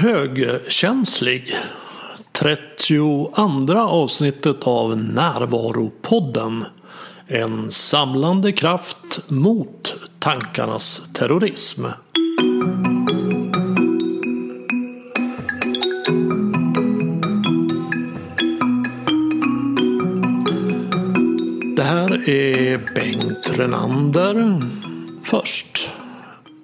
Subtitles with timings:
[0.00, 1.56] Högkänslig
[2.32, 3.30] 32
[3.76, 6.64] avsnittet av Närvaropodden
[7.26, 11.84] En samlande kraft mot tankarnas terrorism.
[21.76, 24.62] Det här är Bengt Renander.
[25.22, 25.92] Först.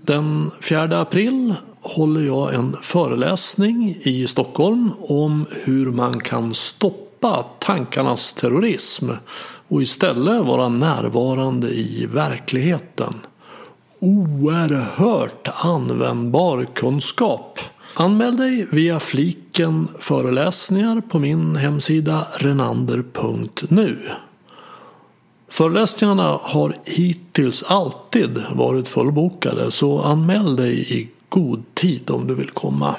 [0.03, 1.55] Den 4 april
[1.87, 9.11] håller jag en föreläsning i Stockholm om hur man kan stoppa tankarnas terrorism
[9.69, 13.15] och istället vara närvarande i verkligheten.
[13.99, 17.59] Oerhört användbar kunskap.
[17.95, 23.99] Anmäl dig via fliken föreläsningar på min hemsida renander.nu.
[25.49, 32.51] Föreläsningarna har hittills alltid varit fullbokade så anmäl dig i god tid om du vill
[32.51, 32.97] komma.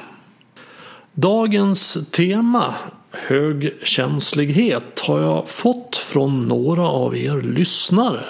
[1.14, 2.76] Dagens tema
[3.12, 8.24] högkänslighet har jag fått från några av er lyssnare.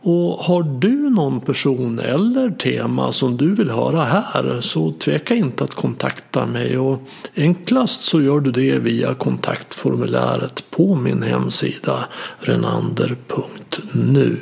[0.00, 5.64] Och har du någon person eller tema som du vill höra här så tveka inte
[5.64, 7.02] att kontakta mig och
[7.36, 12.08] enklast så gör du det via kontaktformuläret på min hemsida
[12.38, 14.40] renander.nu.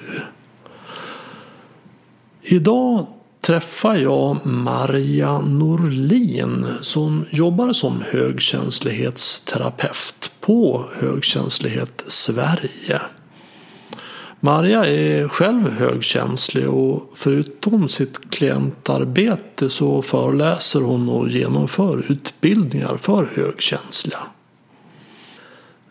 [2.42, 3.06] Idag
[3.42, 13.00] träffar jag Marja Norlin som jobbar som högkänslighetsterapeut på Högkänslighet Sverige.
[14.40, 23.28] Marja är själv högkänslig och förutom sitt klientarbete så föreläser hon och genomför utbildningar för
[23.34, 24.18] högkänsliga.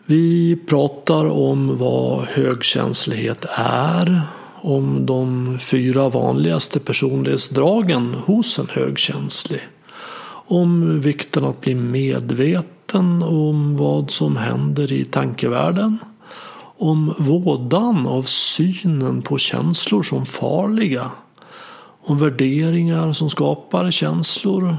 [0.06, 4.22] Vi pratar om vad högkänslighet är,
[4.62, 9.60] om de fyra vanligaste personlighetsdragen hos en högkänslig.
[10.46, 15.98] Om vikten att bli medveten om vad som händer i tankevärlden.
[16.78, 21.10] Om vådan av synen på känslor som farliga.
[22.04, 24.76] Om värderingar som skapar känslor.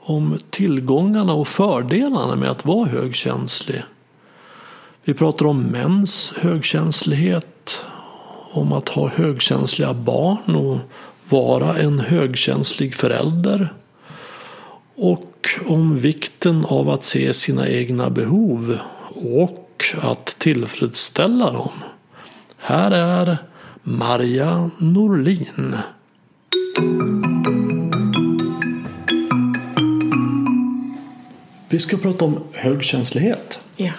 [0.00, 3.82] Om tillgångarna och fördelarna med att vara högkänslig.
[5.04, 7.84] Vi pratar om mäns högkänslighet
[8.50, 10.78] om att ha högkänsliga barn och
[11.28, 13.74] vara en högkänslig förälder.
[14.96, 18.78] Och om vikten av att se sina egna behov
[19.36, 21.72] och att tillfredsställa dem.
[22.56, 23.38] Här är
[23.82, 25.76] Marja Norlin.
[31.68, 33.60] Vi ska prata om högkänslighet.
[33.76, 33.92] Ja.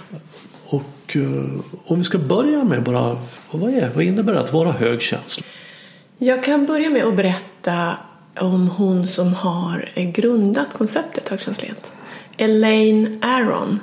[1.11, 3.17] Och uh, om vi ska börja med bara,
[3.51, 5.45] vad, är, vad innebär det att vara högkänslig?
[6.17, 7.97] Jag kan börja med att berätta
[8.39, 11.93] om hon som har grundat konceptet högkänslighet.
[12.37, 13.79] Elaine Aron.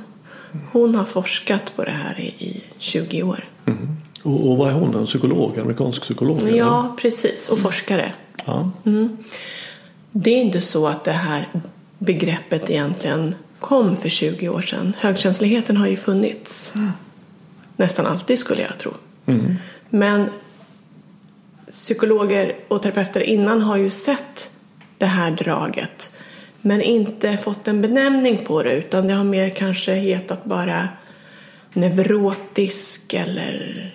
[0.73, 3.45] Hon har forskat på det här i, i 20 år.
[3.67, 3.89] Mm.
[4.23, 4.95] Och, och, vad är hon?
[4.95, 5.59] En psykolog?
[5.59, 6.43] Amerikansk psykolog?
[6.43, 6.97] Ja, eller?
[6.97, 7.49] precis.
[7.49, 8.13] Och forskare.
[8.45, 8.71] Ja.
[8.87, 9.17] Mm.
[10.13, 11.49] Det är inte så att det här
[11.99, 14.97] begreppet egentligen kom för 20 år sedan.
[14.99, 16.73] Högkänsligheten har ju funnits.
[16.75, 16.91] Mm.
[17.79, 18.93] Nästan alltid skulle jag tro.
[19.27, 19.55] Mm.
[19.91, 20.31] Men
[21.71, 24.51] psykologer och terapeuter innan har ju sett
[24.99, 26.17] det här draget.
[26.61, 30.89] Men inte fått en benämning på det utan det har mer kanske hetat bara
[31.73, 33.95] neurotisk eller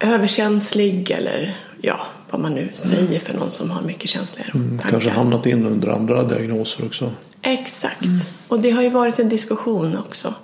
[0.00, 2.00] överkänslig eller ja,
[2.30, 4.90] vad man nu säger för någon som har mycket känsligare mm, tankar.
[4.90, 7.10] Kanske hamnat in under andra diagnoser också.
[7.42, 8.04] Exakt.
[8.04, 8.18] Mm.
[8.48, 10.34] Och det har ju varit en diskussion också.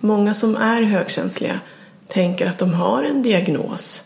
[0.00, 1.60] Många som är högkänsliga
[2.08, 4.02] tänker att de har en diagnos.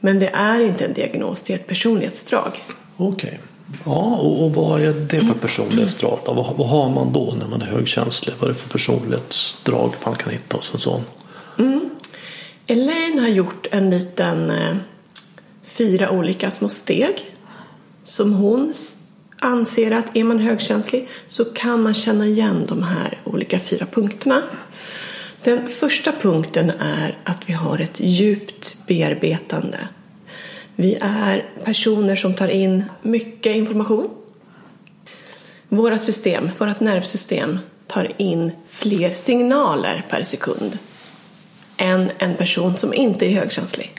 [0.00, 2.62] Men det är inte en diagnos, det är ett personlighetsdrag.
[2.96, 3.28] Okej.
[3.28, 3.38] Okay.
[3.84, 6.18] Ja, och, och, vad är det för personlighetsdrag?
[6.24, 6.34] Då?
[6.34, 8.34] Vad, vad, har man då när man är högkänslig?
[8.38, 11.00] Vad är det för personlighetsdrag man kan hitta hos en sån?
[11.58, 11.90] Mm.
[12.66, 14.76] Elaine har gjort en liten eh,
[15.62, 17.34] fyra olika små steg
[18.04, 18.72] som hon
[19.38, 24.42] anser att är man högkänslig så kan man känna igen de här olika fyra punkterna.
[25.44, 29.78] Den första punkten är att vi har ett djupt bearbetande.
[30.76, 34.10] Vi är personer som tar in mycket information.
[35.68, 40.78] Vårt system, vårt nervsystem tar in fler signaler per sekund
[41.76, 43.92] än en person som inte är högkänslig.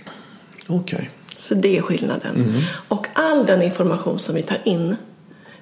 [0.67, 0.95] Okej.
[0.95, 1.07] Okay.
[1.37, 2.35] Så det är skillnaden.
[2.35, 2.61] Mm.
[2.87, 4.95] Och all den information som vi tar in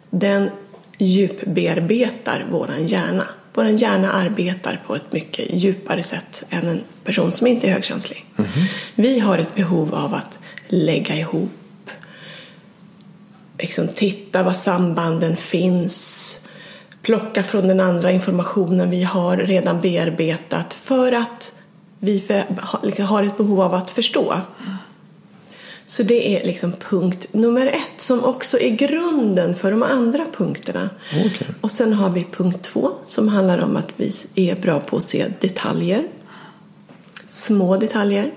[0.09, 0.49] den
[0.97, 3.27] djupbearbetar vår hjärna.
[3.53, 8.25] Vår hjärna arbetar på ett mycket djupare sätt än en person som inte är högkänslig.
[8.37, 8.49] Mm.
[8.95, 11.89] Vi har ett behov av att lägga ihop,
[13.57, 16.39] liksom titta var sambanden finns,
[17.01, 21.53] plocka från den andra informationen vi har redan bearbetat för att
[21.99, 24.41] vi för, har ett behov av att förstå.
[25.89, 30.89] Så det är liksom punkt nummer ett som också är grunden för de andra punkterna.
[31.09, 31.47] Okay.
[31.61, 35.03] Och sen har vi punkt två som handlar om att vi är bra på att
[35.03, 36.07] se detaljer.
[37.27, 38.33] Små detaljer.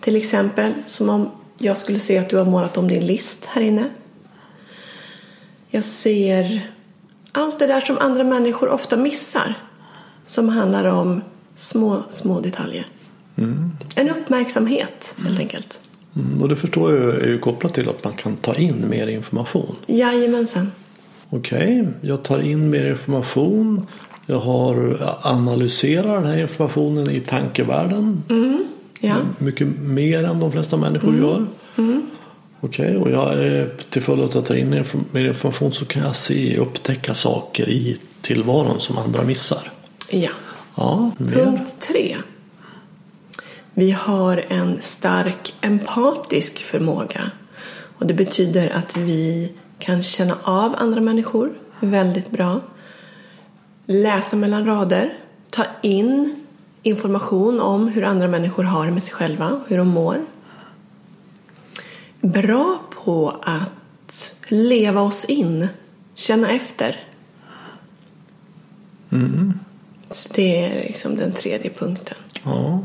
[0.00, 3.62] Till exempel som om jag skulle se att du har målat om din list här
[3.62, 3.84] inne.
[5.70, 6.70] Jag ser
[7.32, 9.54] allt det där som andra människor ofta missar.
[10.26, 11.22] Som handlar om
[11.54, 12.86] små, små detaljer.
[13.36, 13.70] Mm.
[13.96, 15.80] En uppmärksamhet helt enkelt.
[16.16, 19.06] Mm, och det förstår jag är ju kopplat till att man kan ta in mer
[19.06, 19.76] information.
[19.86, 20.72] Jajamensan.
[21.30, 23.86] Okej, okay, jag tar in mer information.
[24.26, 28.22] Jag har analyserar den här informationen i tankevärlden.
[28.28, 28.64] Mm.
[29.00, 29.16] Ja.
[29.38, 31.20] Mycket mer än de flesta människor mm.
[31.20, 31.46] gör.
[31.76, 32.02] Mm.
[32.60, 34.70] Okej, okay, och jag är till följd av att jag tar in
[35.12, 39.72] mer information så kan jag se och upptäcka saker i tillvaron som andra missar.
[40.10, 40.30] Ja.
[40.76, 42.16] ja Punkt tre.
[43.80, 47.30] Vi har en stark empatisk förmåga.
[47.98, 52.60] Och det betyder att vi kan känna av andra människor väldigt bra.
[53.86, 55.18] Läsa mellan rader.
[55.50, 56.44] Ta in
[56.82, 60.24] information om hur andra människor har det med sig själva, hur de mår.
[62.20, 65.68] Bra på att leva oss in,
[66.14, 66.96] känna efter.
[69.12, 69.58] Mm.
[70.10, 72.16] Så det är liksom den tredje punkten.
[72.44, 72.82] Ja.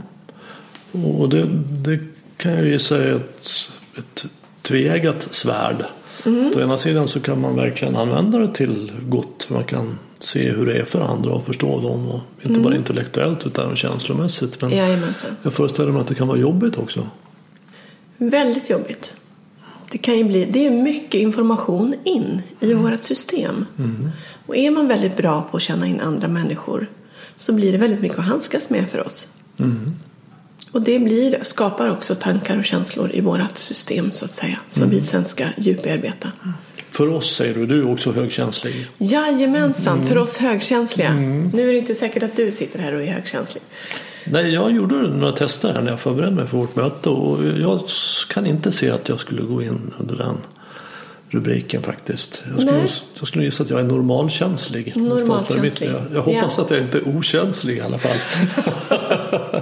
[0.92, 1.46] Och det,
[1.84, 2.00] det
[2.38, 3.50] kan jag ju säga är ett,
[3.98, 4.26] ett
[4.62, 5.86] tveeggat svärd.
[6.26, 6.52] Mm.
[6.56, 9.44] Å ena sidan så kan man verkligen använda det till gott.
[9.44, 12.08] För man kan se hur det är för andra och förstå dem.
[12.10, 12.62] Och inte Mm.
[12.64, 14.62] bara intellektuellt utan känslomässigt.
[14.62, 15.30] Men Jajamensan.
[15.44, 17.08] jag föreställer mig att det kan vara jobbigt också.
[18.18, 19.14] Väldigt jobbigt.
[19.92, 23.66] Det, kan ju bli, det är mycket information in i vårt system.
[23.78, 24.10] Mm.
[24.46, 26.88] Och är man väldigt bra på att känna in andra människor
[27.36, 29.28] så blir det väldigt mycket att handskas med för oss.
[29.58, 29.92] Mm.
[30.76, 34.60] Och det blir, skapar också tankar och känslor i vårt system så att säga.
[34.68, 36.32] Som vi sen ska djupbearbeta.
[36.90, 38.88] För oss säger du, du är också högkänslig.
[38.98, 41.14] Jajamensan, för oss högkänsliga.
[41.14, 43.64] Nu är det inte säkert att du sitter här och är högkänslig.
[44.26, 47.82] Nej, jag gjorde några tester här när jag förberedde mig för vårt möte och jag
[48.30, 50.38] kan inte se att jag skulle gå in under den
[51.30, 52.44] rubriken faktiskt.
[52.46, 52.90] Jag skulle, Nej.
[53.20, 54.96] jag skulle gissa att jag är normalkänslig.
[54.96, 55.90] Normalkänslig.
[55.90, 56.64] Jag, jag hoppas Ja.
[56.64, 58.18] att jag inte är okänslig i alla fall.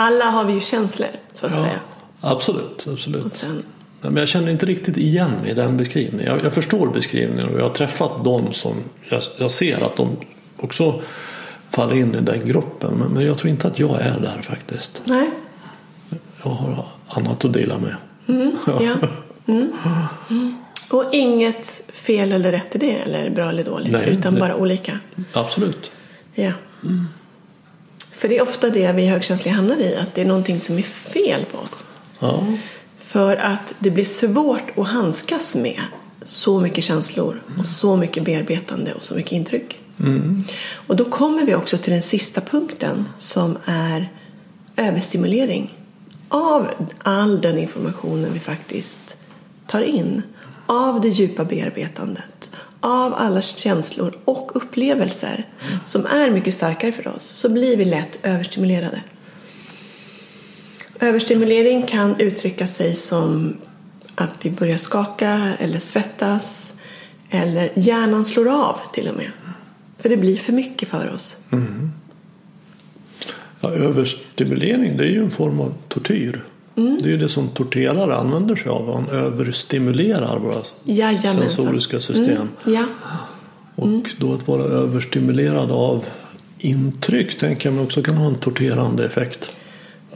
[0.00, 1.80] Alla har vi ju känslor så att Ja, säga.
[2.20, 3.32] absolut, absolut.
[3.32, 3.62] Sen,
[4.00, 6.26] Men jag känner inte riktigt igen mig i den beskrivningen.
[6.32, 8.74] Jag, jag förstår beskrivningen och jag har träffat dem som
[9.10, 10.16] jag, jag ser att de
[10.56, 11.00] också
[11.70, 12.94] faller in i den gruppen.
[12.94, 15.02] Men, men jag tror inte att jag är där faktiskt.
[15.04, 15.30] nej.
[16.44, 17.96] Jag har annat att dela med.
[18.66, 18.94] Ja.
[19.46, 19.72] Mm.
[20.30, 20.56] Mm.
[20.90, 24.56] Och inget fel eller rätt i det, eller bra eller dåligt, Nej, utan det- bara
[24.56, 24.98] olika.
[25.32, 25.90] Absolut.
[26.34, 26.52] Ja.
[28.20, 30.82] För det är ofta det vi högkänsliga hamnar i, att det är någonting som är
[30.82, 31.84] fel på oss.
[32.18, 32.46] Ja.
[32.98, 35.80] För att det blir svårt att handskas med
[36.22, 39.80] så mycket känslor och så mycket bearbetande och så mycket intryck.
[40.86, 44.12] Och då kommer vi också till den sista punkten som är
[44.76, 45.78] överstimulering
[46.28, 46.68] av
[46.98, 49.16] all den informationen vi faktiskt
[49.66, 50.22] tar in.
[50.66, 52.50] Av det djupa bearbetandet.
[52.80, 55.48] Av alla känslor och upplevelser
[55.84, 59.02] som är mycket starkare för oss så blir vi lätt överstimulerade.
[61.00, 63.56] Överstimulering kan uttrycka sig som
[64.14, 66.74] att vi börjar skaka eller svettas
[67.30, 69.30] eller hjärnan slår av till och med.
[69.98, 71.36] För det blir för mycket för oss.
[71.52, 71.90] Mm.
[73.60, 76.44] Ja, överstimulering det är ju en form av tortyr.
[77.02, 78.86] Det är ju det som torterare använder sig av.
[78.88, 81.48] Man överstimulerar våra Jajamensan.
[81.50, 82.48] sensoriska system.
[82.64, 82.84] Ja,
[83.76, 86.04] Och då att vara överstimulerad av
[86.58, 89.52] intryck tänker jag mig också kan ha en torterande effekt.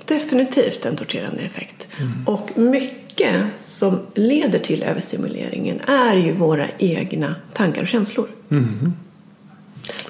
[0.07, 1.89] definitivt en torterande effekt.
[2.27, 8.29] Och mycket som leder till överstimuleringen är ju våra egna tankar och känslor.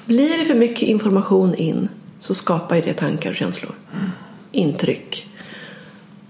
[0.06, 1.88] Blir det för mycket information in
[2.20, 3.72] så skapar ju det tankar och känslor.
[4.52, 5.26] Intryck.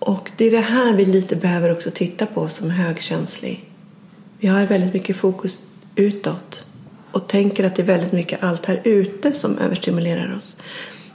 [0.04, 3.64] Och det är det här vi lite behöver också titta på som högkänslig.
[4.38, 5.60] Vi har väldigt mycket fokus
[5.96, 6.64] utåt
[7.10, 10.56] och tänker att det är väldigt mycket allt här ute som överstimulerar oss.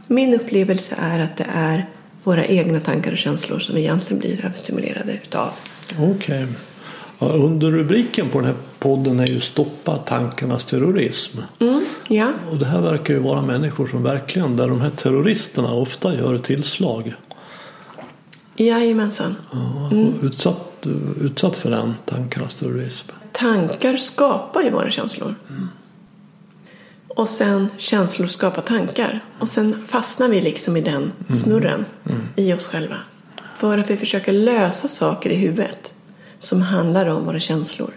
[0.08, 1.90] Min upplevelse är att det är
[2.24, 5.50] våra egna tankar och känslor som vi egentligen blir överstimulerade utav.
[6.00, 6.48] Okej.
[7.20, 11.38] Ja, under rubriken på den här podden är ju Stoppa tankarnas terrorism.
[11.60, 15.74] Mm, ja, Och det här verkar ju vara människor som verkligen, där de här terroristerna
[15.74, 17.14] ofta gör tillslag.
[18.66, 19.36] Jajamensan.
[19.52, 19.90] Ja,
[20.22, 20.88] utsatt,
[21.22, 23.10] utsatt för den tankarnas terrorism.
[23.32, 25.36] Tankar skapar ju våra känslor.
[27.08, 29.24] Och sen känslor skapar tankar.
[29.40, 31.86] Och sen fastnar vi liksom i den snurren
[32.36, 32.96] i oss själva.
[33.56, 35.94] För att vi försöker lösa saker i huvudet
[36.38, 37.90] som handlar om våra känslor.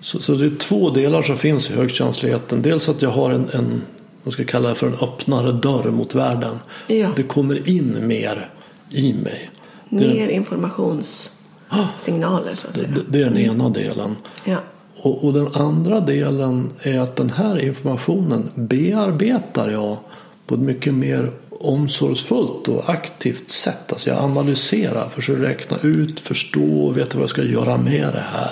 [0.00, 2.62] Så, så det är två delar som finns i högkänsligheten.
[2.62, 3.82] Dels att jag har en, en
[4.22, 6.58] vad ska jag kalla det för en öppnare dörr mot världen.
[6.86, 7.08] Ja.
[7.16, 8.50] Det kommer in mer
[8.90, 9.50] i mig.
[9.88, 12.88] Mer informationssignaler så att säga.
[12.88, 14.16] Det, det är den ena delen.
[14.44, 14.58] Ja.
[14.96, 19.96] Och, och den andra delen är att den här informationen bearbetar jag
[20.46, 23.92] på ett mycket mer omsorgsfullt och aktivt sätt.
[23.92, 28.24] Alltså jag analyserar, försöker räkna ut, förstå och veta vad jag ska göra med det
[28.32, 28.50] här.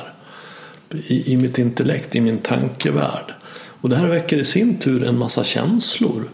[0.90, 3.32] I, I mitt intellekt, i min tankevärld.
[3.80, 6.28] Och det här väcker i sin tur en massa känslor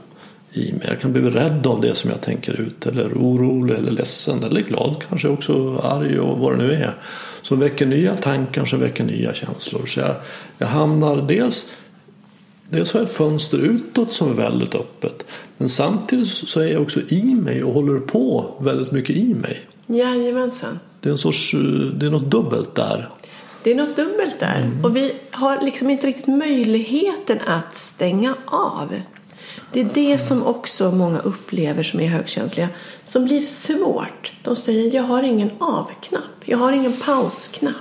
[0.53, 0.87] i mig.
[0.89, 4.61] Jag kan bli rädd av det som jag tänker ut eller orolig eller ledsen eller
[4.61, 6.95] glad kanske också arg och vad det nu är.
[7.43, 9.87] Som väcker nya tankar som väcker nya känslor.
[9.87, 10.15] Så jag,
[10.59, 11.67] jag hamnar dels
[12.71, 15.27] Dels har jag ett fönster utåt som är väldigt öppet.
[15.57, 19.61] Men samtidigt så är jag också i mig och håller på väldigt mycket i mig.
[19.87, 20.79] Jajamensan.
[21.01, 21.51] Det är en sorts,
[21.95, 23.09] det är något dubbelt där.
[23.63, 24.71] Det är något dubbelt där.
[24.83, 28.95] Och vi har liksom inte riktigt möjligheten att stänga av.
[29.73, 32.69] Det är det som också många upplever som är högkänsliga.
[33.05, 34.33] Som blir svårt.
[34.43, 36.23] De säger jag har ingen avknapp.
[36.45, 37.75] Jag har ingen pausknapp.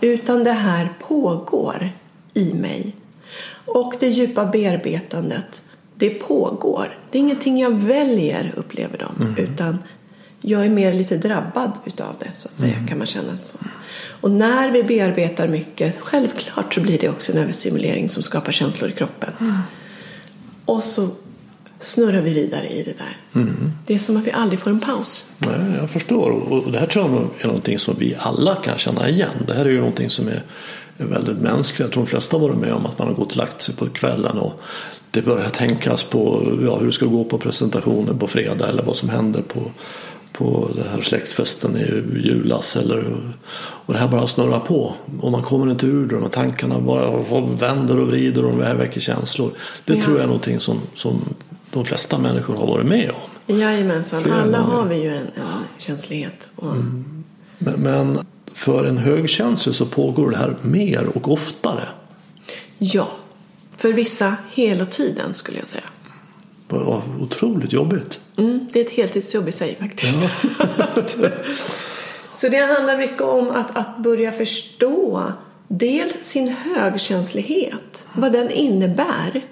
[0.00, 1.90] Utan det här pågår
[2.34, 2.96] i mig.
[3.64, 5.62] Och det djupa bearbetandet.
[5.94, 6.98] Det pågår.
[7.10, 9.36] Det är ingenting jag väljer upplever de.
[9.42, 9.78] Utan
[10.40, 13.58] jag är mer lite drabbad utav det så att säga kan man känna så.
[14.20, 18.90] Och när vi bearbetar mycket, självklart så blir det också en överstimulering som skapar känslor
[18.90, 19.32] i kroppen.
[20.66, 21.08] Och så
[21.80, 23.16] snurrar vi vidare i det där.
[23.86, 25.24] Det är som att vi aldrig får en paus.
[25.38, 26.30] Nej, jag förstår.
[26.30, 29.44] Och det här tror jag är någonting som vi alla kan känna igen.
[29.46, 30.42] Det här är ju någonting som är
[30.96, 31.80] är väldigt mänskligt.
[31.80, 33.74] Jag tror de flesta har varit med om att man har gått och lagt sig
[33.74, 34.60] på kvällen och
[35.10, 38.96] det börjar tänkas på ja, hur det ska gå på presentationen på fredag eller vad
[38.96, 39.60] som händer på,
[40.38, 42.76] på den här släktfesten i julas.
[42.76, 43.16] Eller,
[43.58, 46.14] och det här bara snurrar på och man kommer inte ur det.
[46.14, 47.10] De här tankarna bara
[47.60, 49.50] vänder och vrider och de väcker känslor.
[49.84, 50.02] Det Ja.
[50.02, 51.20] tror jag är någonting som, som
[51.72, 53.56] de flesta människor har varit med om.
[53.58, 54.72] Jajamensan, Flera alla gånger.
[54.74, 55.42] har vi ju en, en
[55.78, 56.48] känslighet.
[56.56, 56.74] Och,
[57.58, 58.18] Men, men
[58.54, 61.88] för en högkänslig så pågår det här mer och oftare.
[62.78, 63.08] Ja,
[63.76, 65.82] för vissa hela tiden skulle jag säga.
[66.68, 68.20] Vad otroligt jobbigt.
[68.36, 70.28] Mm, det är ett heltidsjobb i sig faktiskt.
[72.30, 75.32] Så det handlar mycket om att, att börja förstå
[75.68, 79.44] dels sin högkänslighet, vad den innebär.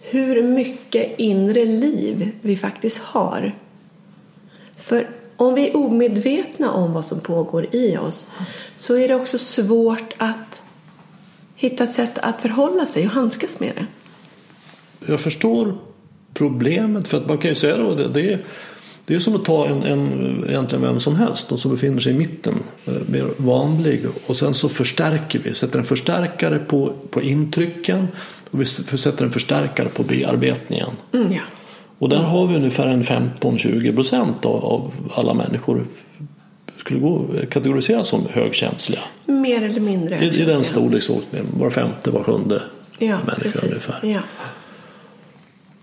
[0.00, 3.54] Hur mycket inre liv vi faktiskt har.
[4.76, 8.26] För om vi är omedvetna om vad som pågår i oss
[8.74, 10.64] så är det också svårt att
[11.54, 13.86] hitta ett sätt att förhålla sig och handskas med det.
[15.06, 15.78] Jag förstår
[16.34, 18.38] problemet för att man kan ju säga då det, det är
[19.08, 22.12] det är som att ta en, en, egentligen vem som helst, någon som befinner sig
[22.12, 27.22] i mitten, eh, mer vanlig och sen så förstärker vi, sätter en förstärkare på, på
[27.22, 28.08] intrycken
[28.50, 30.88] och vi sätter en förstärkare på bearbetningen.
[31.12, 31.40] Mm, ja.
[31.98, 35.86] Och där har vi ungefär en 15-20 procent av, alla människor
[36.76, 39.00] skulle gå kategoriseras som högkänsliga.
[39.26, 42.62] Mer eller mindre I, i den storleksordningen, var femte, var sjunde
[42.98, 43.62] ja, människa precis.
[43.62, 43.98] ungefär.
[44.02, 44.20] Ja.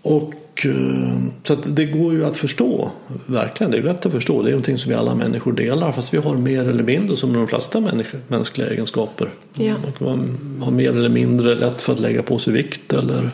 [0.08, 0.34] Och,
[0.66, 2.92] eh, så det går ju att förstå,
[3.26, 3.72] verkligen.
[3.72, 4.42] Det är lätt att förstå.
[4.42, 7.34] Det är någonting som vi alla människor delar fast vi har mer eller mindre som
[7.34, 9.30] de flesta människor, mänskliga egenskaper.
[9.54, 9.74] Ja.
[9.84, 13.30] Man kan vara- ha mer eller mindre lätt för att lägga på sig vikt eller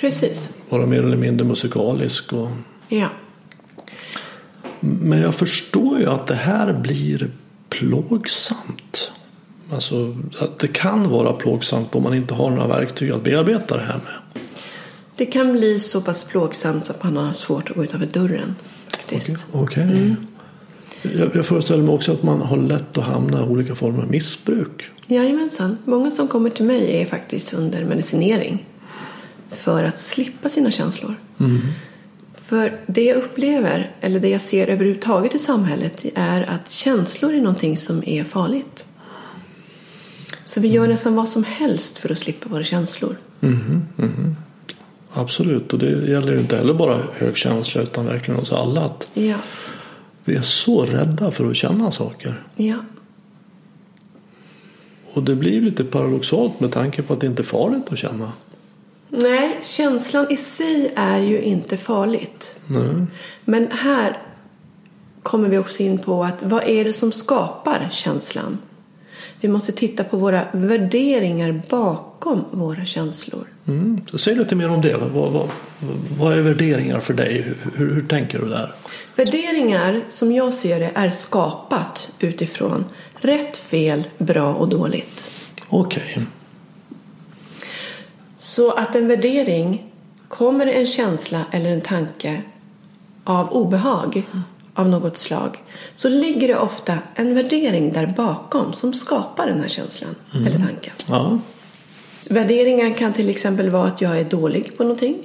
[0.00, 0.52] Precis.
[0.68, 2.32] vara mer eller mindre musikalisk.
[2.32, 2.48] Och,
[2.88, 3.08] Ja.
[4.80, 7.30] men jag förstår ju att det här blir
[7.68, 9.12] plågsamt.
[9.72, 13.82] Alltså att det kan vara plågsamt om man inte har några verktyg att bearbeta det
[13.82, 14.42] här med.
[15.16, 18.54] Det kan bli så pass plågsamt att man har svårt att gå utanför dörren.
[18.88, 19.46] Faktiskt.
[19.52, 20.16] Okej.
[21.02, 24.10] Jag, jag föreställer mig också att man har lätt att hamna i olika former av
[24.10, 24.90] missbruk.
[25.06, 25.78] Jajamensan.
[25.84, 28.66] Många som kommer till mig är faktiskt under medicinering.
[29.48, 31.16] För att slippa sina känslor.
[32.46, 37.40] För det jag upplever, eller det jag ser överhuvudtaget i samhället är att känslor är
[37.40, 38.86] någonting som är farligt.
[40.44, 43.16] Så vi gör nästan vad som helst för att slippa våra känslor.
[45.14, 48.80] Absolut, och det gäller ju inte heller bara högkänsla utan verkligen oss alla.
[48.84, 49.36] Att Ja,
[50.24, 52.42] vi är så rädda för att känna saker.
[52.56, 52.76] ja,
[55.12, 58.32] Och det blir lite paradoxalt med tanke på att det inte är farligt att känna.
[59.08, 62.58] Nej, känslan i sig är ju inte farligt.
[62.66, 63.06] Nej.
[63.44, 64.18] Men här
[65.22, 68.58] kommer vi också in på att vad är det som skapar känslan?
[69.40, 73.46] Vi måste titta på våra värderingar bakom våra känslor.
[73.66, 74.00] Mm.
[74.10, 74.96] Så säg lite mer om det.
[74.96, 75.48] Vad, vad,
[76.18, 77.54] vad är värderingar för dig?
[77.74, 78.72] Hur, hur tänker du där?
[79.16, 85.30] Värderingar, som jag ser det, är skapat utifrån rätt, fel, bra och dåligt.
[85.68, 86.02] Okej.
[86.12, 86.24] Okay.
[88.36, 89.90] Så att en värdering,
[90.28, 92.42] kommer en känsla eller en tanke
[93.24, 94.22] av obehag
[94.74, 95.62] av något slag
[95.94, 100.46] så ligger det ofta en värdering där bakom som skapar den här känslan mm.
[100.46, 100.92] eller tanken.
[101.06, 101.38] Ja.
[102.30, 105.16] Värderingar kan till exempel vara att jag är dålig på någonting,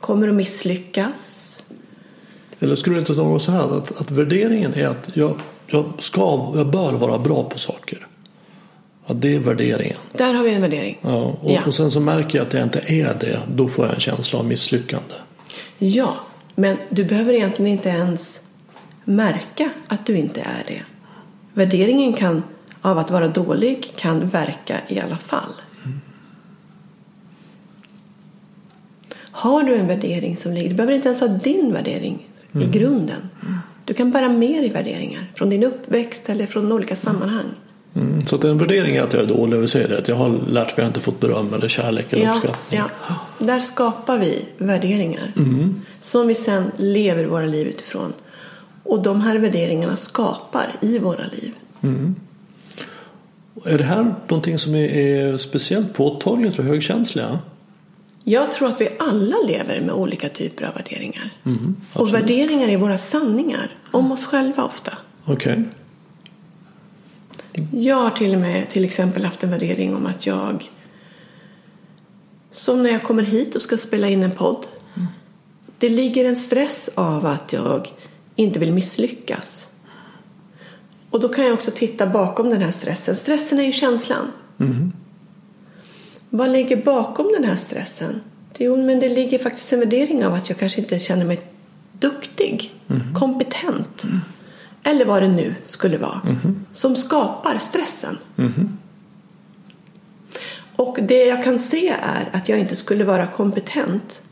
[0.00, 1.62] kommer att misslyckas.
[2.60, 6.52] Eller skulle det inte vara så här att, att värderingen är att jag, jag, ska,
[6.54, 8.06] jag bör vara bra på saker?
[9.06, 9.96] Att det är värderingen.
[10.12, 10.98] Där har vi en värdering.
[11.02, 11.60] Ja, och, ja.
[11.66, 13.40] och sen så märker jag att jag inte är det.
[13.54, 15.14] Då får jag en känsla av misslyckande.
[15.78, 16.16] Ja,
[16.54, 18.41] men du behöver egentligen inte ens
[19.04, 20.82] märka att du inte är det.
[21.54, 22.42] Värderingen kan,
[22.80, 25.52] av att vara dålig kan verka i alla fall.
[25.84, 26.00] Mm.
[29.30, 32.68] Har du en värdering som ligger, det behöver inte ens vara din värdering mm.
[32.68, 33.28] i grunden.
[33.84, 37.46] Du kan bära med dig värderingar från din uppväxt eller från olika sammanhang.
[37.94, 40.16] Mm, så att en värdering är att jag är dålig, vill säga det, att jag
[40.16, 42.80] har lärt mig att jag inte fått beröm eller kärlek eller ja, uppskattning.
[42.80, 45.82] Ja, där skapar vi värderingar mm.
[45.98, 48.12] som vi sen lever våra liv utifrån.
[48.82, 51.54] Och de här värderingarna skapar i våra liv.
[51.82, 52.14] Mm.
[53.64, 57.38] Är det här någonting som är, speciellt påtagligt för högkänsliga?
[58.24, 61.34] Jag tror att vi alla lever med olika typer av värderingar.
[61.44, 64.92] Mm, och värderingar är våra sanningar om oss själva ofta.
[65.24, 65.52] Okej.
[65.52, 65.64] Okay.
[67.72, 70.70] Jag har till och med till exempel haft en värdering om att jag
[72.50, 74.66] som när jag kommer hit och ska spela in en podd.
[74.94, 75.08] Mm.
[75.78, 77.88] Det ligger en stress av att jag
[78.42, 79.68] inte vill misslyckas.
[81.10, 83.16] Och då kan jag också titta bakom den här stressen.
[83.16, 84.32] Stressen är ju känslan.
[84.60, 84.92] Mm.
[86.30, 88.20] Vad ligger bakom den här stressen?
[88.58, 91.40] Jo, men det ligger faktiskt en värdering av att jag kanske inte känner mig
[91.92, 93.14] duktig, mm.
[93.14, 94.04] kompetent.
[94.82, 96.20] Eller vad det nu skulle vara.
[96.24, 96.64] Mm.
[96.72, 98.18] Som skapar stressen.
[98.38, 98.78] Mm.
[100.76, 104.22] Och det jag kan se är att jag inte skulle vara kompetent.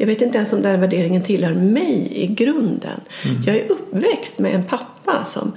[0.00, 3.00] Jag vet inte ens om den värderingen tillhör mig i grunden.
[3.24, 3.42] Mm.
[3.46, 5.52] Jag är uppväxt med en pappa som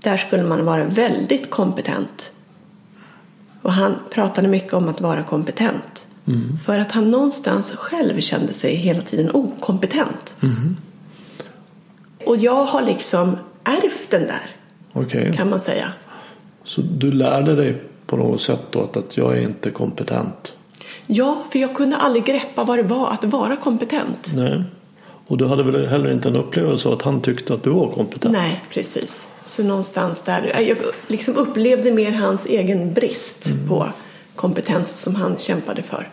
[0.00, 2.32] där skulle man vara väldigt kompetent.
[3.62, 6.06] Och han pratade mycket om att vara kompetent.
[6.26, 6.58] Mm.
[6.58, 10.36] För att han någonstans själv kände sig hela tiden okompetent.
[10.42, 10.76] Mm.
[12.26, 14.50] Och jag har liksom ärvt den där.
[14.92, 15.32] Okay.
[15.32, 15.92] Kan man säga.
[16.64, 20.56] Så du lärde dig på något sätt då att, att jag är inte kompetent?
[21.06, 24.32] Ja, för jag kunde aldrig greppa vad det var att vara kompetent.
[24.34, 24.62] Nej.
[25.26, 27.90] Och du hade väl heller inte en upplevelse av att han tyckte att du var
[27.90, 28.32] kompetent?
[28.32, 29.28] Nej, precis.
[29.44, 30.60] Så någonstans där.
[30.60, 33.68] Jag liksom upplevde mer hans egen brist mm.
[33.68, 33.88] på
[34.34, 36.08] kompetens som han kämpade för.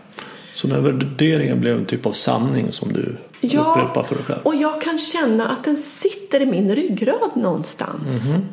[0.55, 4.23] Så den här värderingen blev en typ av sanning som du ja, upprepar för dig
[4.23, 4.39] själv?
[4.43, 8.29] och jag kan känna att den sitter i min ryggrad någonstans.
[8.29, 8.45] Mm.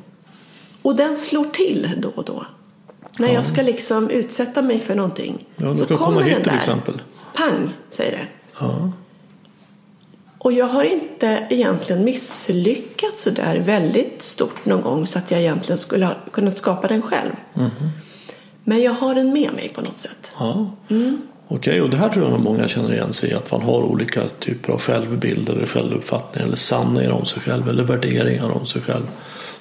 [0.83, 2.47] Och den slår till då och då.
[3.21, 3.35] När ja.
[3.35, 5.47] jag ska liksom utsätta mig för någonting.
[5.57, 6.51] Ja, så kommer komma hit den där.
[6.51, 7.03] Till exempel.
[7.35, 8.27] Pang, säger det.
[8.61, 8.93] Ja.
[10.39, 15.41] Och jag har inte egentligen misslyckats så där väldigt stort någon gång så att jag
[15.41, 17.31] egentligen skulle ha kunnat skapa den själv.
[17.55, 17.71] Mm.
[18.65, 20.33] Men jag har den med mig på något sätt.
[20.39, 20.71] Ja.
[20.89, 21.23] Mm.
[21.49, 23.35] Okej, okay, och det här tror jag många känner igen sig i.
[23.35, 27.85] Att man har olika typer av självbilder eller självuppfattningar eller sanningar om sig själv eller
[27.85, 29.07] värderingar om sig själv.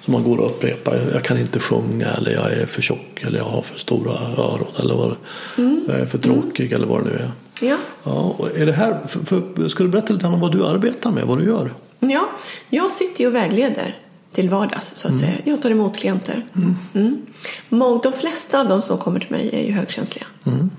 [0.09, 1.09] Man går och upprepar.
[1.13, 4.67] Jag kan inte sjunga eller jag är för tjock eller jag har för stora öron
[4.79, 5.15] eller vad,
[5.57, 5.83] mm.
[5.87, 6.75] jag är för tråkig mm.
[6.75, 7.31] eller vad det nu är.
[7.61, 7.77] Ja.
[8.03, 11.23] ja är det här, för, för, ska du berätta lite om vad du arbetar med,
[11.23, 11.73] vad du gör?
[11.99, 12.29] Ja,
[12.69, 13.99] jag sitter ju och vägleder
[14.33, 15.25] till vardags så att mm.
[15.25, 15.37] säga.
[15.43, 16.45] Jag tar emot klienter.
[16.55, 16.75] Mm.
[16.93, 18.01] Mm.
[18.03, 20.25] De flesta av dem som kommer till mig är ju högkänsliga.
[20.45, 20.69] Mm.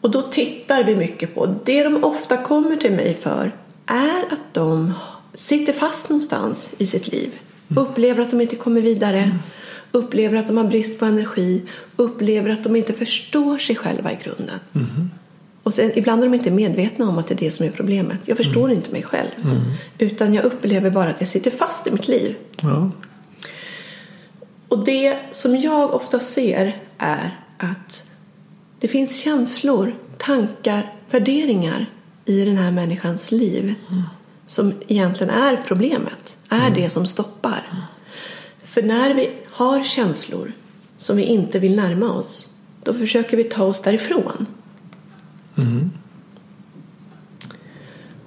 [0.00, 3.52] Och då tittar vi mycket på, det de ofta kommer till mig för
[3.86, 4.92] är att de
[5.34, 7.30] sitter fast någonstans i sitt liv.
[7.68, 9.18] Upplever att de inte kommer vidare.
[9.18, 9.38] Mm.
[9.92, 11.62] Upplever att de har brist på energi.
[11.96, 14.60] Upplever att de inte förstår sig själva i grunden.
[14.74, 15.10] Mm.
[15.62, 18.18] Och sen, ibland är de inte medvetna om att det är det som är problemet.
[18.24, 18.76] Jag förstår mm.
[18.76, 19.28] inte mig själv.
[19.44, 19.60] Mm.
[19.98, 22.36] Utan jag upplever bara att jag sitter fast i mitt liv.
[22.60, 22.90] Ja.
[24.68, 28.04] Och det som jag ofta ser är att
[28.80, 31.86] det finns känslor, tankar, värderingar
[32.24, 34.02] i den här människans liv mm.
[34.46, 36.74] Som egentligen är problemet, är mm.
[36.74, 37.66] det som stoppar.
[38.62, 40.52] För när vi har känslor
[40.96, 42.48] som vi inte vill närma oss
[42.82, 44.46] då försöker vi ta oss därifrån.
[45.56, 45.90] Mm.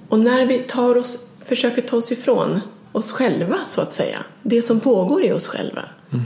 [0.08, 2.60] Och när vi tar oss, försöker ta oss ifrån
[2.92, 6.24] oss själva så att säga, det som pågår i oss själva mm.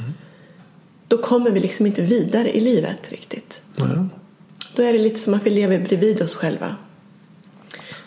[1.09, 3.62] då kommer vi liksom inte vidare i livet riktigt.
[3.76, 4.09] Nej.
[4.76, 6.76] Då är det lite som att vi lever bredvid oss själva.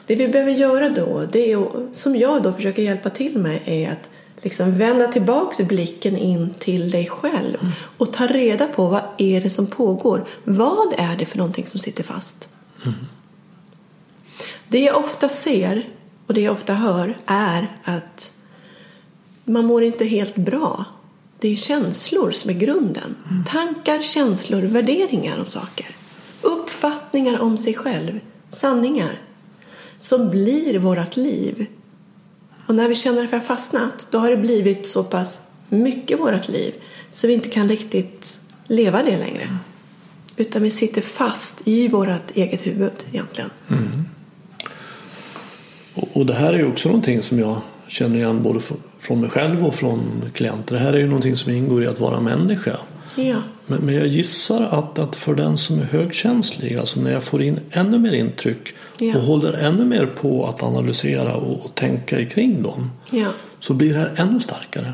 [0.08, 3.92] Det vi behöver göra då, det är, som jag då försöker hjälpa till med, är
[3.92, 4.10] att
[4.42, 7.58] liksom vända tillbaks blicken in till dig själv
[7.98, 10.28] och ta reda på vad är det som pågår.
[10.44, 12.50] Vad är det för någonting som sitter fast?
[14.68, 15.90] Det jag ofta ser
[16.28, 18.34] och det jag ofta hör är att
[19.44, 20.86] man mår inte helt bra.
[21.40, 23.16] Det är känslor som är grunden.
[23.48, 25.96] Tankar, känslor, värderingar om saker.
[26.42, 28.20] Uppfattningar om sig själv.
[28.50, 29.22] Sanningar.
[29.98, 31.66] Som blir vårt liv.
[32.68, 36.20] Och när vi känner att vi har fastnat då har det blivit så pass mycket
[36.20, 36.76] vårt liv
[37.10, 39.58] så vi inte kan riktigt leva det längre.
[40.38, 43.50] Utan vi sitter fast i vårt eget huvud egentligen.
[45.94, 48.60] Och, och det här är ju också någonting som jag känner igen både
[49.00, 50.76] från mig själv och från klienter.
[50.76, 52.78] Det här är ju någonting som ingår i att vara människa.
[53.16, 53.44] Ja.
[53.68, 57.42] Men, men jag gissar att, att för den som är högkänslig, alltså när jag får
[57.42, 59.18] in ännu mer intryck Ja.
[59.18, 63.28] och håller ännu mer på att analysera och, och tänka kring dem Ja.
[63.60, 64.94] så blir det här ännu starkare.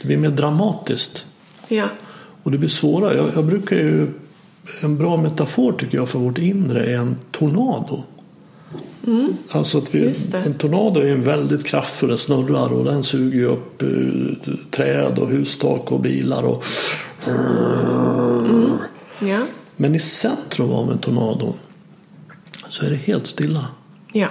[0.00, 1.26] Det blir mer dramatiskt
[1.68, 1.84] Ja.
[2.42, 3.16] och det blir svårare.
[3.16, 4.06] Jag, jag brukar ju,
[4.82, 8.02] en bra metafor tycker jag för vårt inre är en tornado.
[9.50, 10.46] Alltså att vi, Mm.
[10.46, 13.88] En tornado är en väldigt kraftfull, den snurrar och den suger upp eh,
[14.70, 16.42] träd och hustak och bilar.
[16.42, 16.64] Och,
[19.18, 19.40] Ja.
[19.76, 21.54] men i centrum av en tornado
[22.76, 23.68] så är det helt stilla.
[24.12, 24.28] Ja.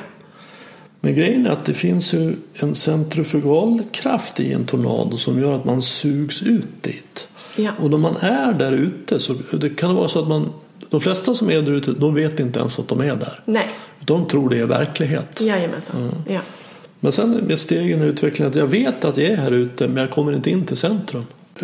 [0.99, 5.65] Men grejen är att det finns ju en centrifugalkraft i en tornado som gör att
[5.65, 7.27] man sugs ut dit.
[7.55, 7.71] Ja.
[7.79, 10.53] Och då man är där ute så det kan vara så att man
[10.89, 13.39] de flesta som är där ute de vet inte ens att de är där.
[13.45, 13.69] Nej.
[13.99, 15.41] De tror det är verklighet.
[15.41, 16.11] Jajamensan.
[16.27, 16.39] Ja.
[16.99, 19.97] Men sen med stegen i utvecklingen att jag vet att jag är här ute men
[19.97, 21.23] jag kommer inte in till centrum.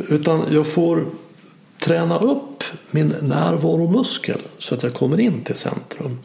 [0.10, 1.06] Utan jag får
[1.80, 6.20] träna upp min närvaromuskel så att jag kommer in till centrum.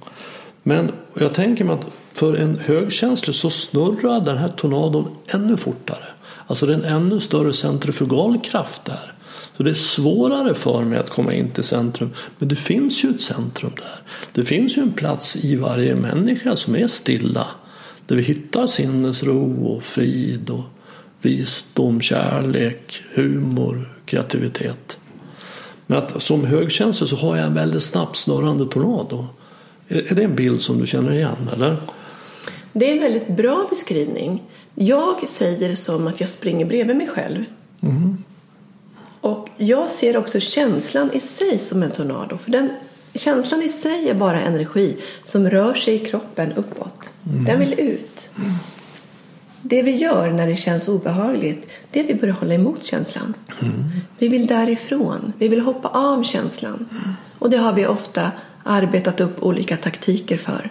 [0.69, 6.05] Men jag tänker mig att för en högkänslig så snurrar den här tornadon ännu fortare.
[6.47, 9.15] Alltså det är en ännu större centrifugalkraft där.
[9.57, 12.11] Så det är svårare för mig att komma in till centrum.
[12.39, 14.01] Men det finns ju ett centrum där.
[14.33, 17.47] Det finns ju en plats i varje människa som är stilla.
[18.07, 20.65] Där vi hittar sinnesro och frid och
[21.21, 24.99] visdom, kärlek, humor, kreativitet.
[25.87, 29.27] Men att som högkänslig så har jag en väldigt snabbt snurrande tornado.
[29.89, 31.77] Är det en bild som du känner igen eller?
[32.73, 34.43] Det är en väldigt bra beskrivning.
[34.75, 37.45] Jag säger det som att jag springer bredvid mig själv.
[39.21, 42.39] Och jag ser också känslan i sig som en tornado.
[42.39, 42.71] För den,
[43.15, 47.13] känslan i sig är bara energi som rör sig i kroppen uppåt.
[47.23, 48.31] Den vill ut.
[49.63, 53.35] Det vi gör när det känns obehagligt det är att vi börjar hålla emot känslan.
[54.19, 55.33] Vi vill därifrån.
[55.39, 56.89] Vi vill hoppa av känslan.
[57.39, 58.33] Och det har vi ofta
[58.67, 60.71] arbetat upp olika taktiker för.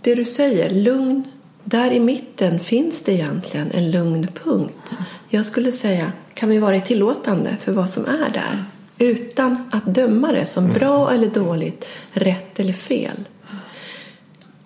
[0.00, 1.24] Det du säger, lugn.
[1.64, 4.98] Där i mitten finns det egentligen en lugn punkt.
[5.28, 8.64] Jag skulle säga, kan vi vara tillåtande för vad som är där?
[8.98, 13.28] Utan att döma det som bra eller dåligt, rätt eller fel.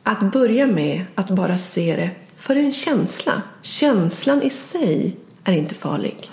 [0.03, 3.43] Att börja med att bara se det för en känsla.
[3.63, 6.31] Känslan i sig är inte farlig.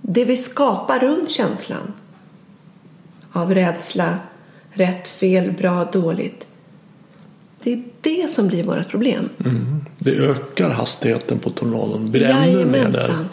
[0.00, 1.92] Det vi skapar runt känslan
[3.32, 4.18] av rädsla,
[4.70, 6.46] rätt, fel, bra, dåligt.
[7.62, 9.28] Det är det som blir vårt problem.
[9.44, 9.84] Mm.
[9.98, 12.10] Det ökar hastigheten på tornadon.
[12.10, 12.22] Blir.
[12.22, 13.28] Jajamensan.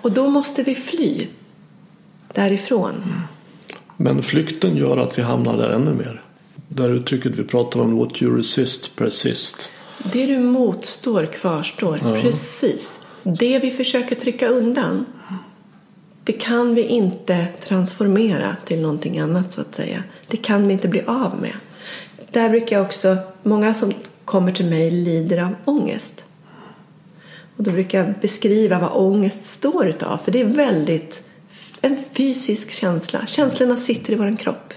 [0.00, 1.26] Och då måste vi fly
[2.34, 2.94] därifrån.
[3.96, 6.22] Men flykten gör att vi hamnar där ännu mer.
[6.68, 9.70] Det här uttrycket vi pratar om, what you resist persist.
[10.12, 12.20] Det du motstår kvarstår.
[12.22, 13.00] Precis.
[13.22, 15.04] Det vi försöker trycka undan
[16.30, 20.02] det kan vi inte transformera till någonting annat så att säga.
[20.26, 21.52] Det kan vi inte bli av med.
[22.30, 23.92] Där brukar jag också, många som
[24.24, 26.26] kommer till mig lider av ångest.
[27.56, 30.18] Och då brukar jag beskriva vad ångest står utav.
[30.18, 31.24] För det är väldigt
[31.80, 33.26] en fysisk känsla.
[33.26, 34.74] Känslorna sitter i vår kropp.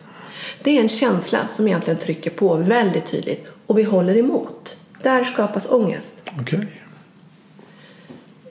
[0.64, 4.78] Det är en känsla som egentligen trycker på väldigt tydligt och vi håller emot.
[5.02, 6.16] Där skapas ångest.
[6.40, 6.68] Okej.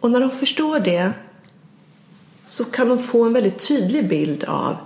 [0.01, 1.12] Och när de förstår det
[2.47, 4.77] så kan de få en väldigt tydlig bild av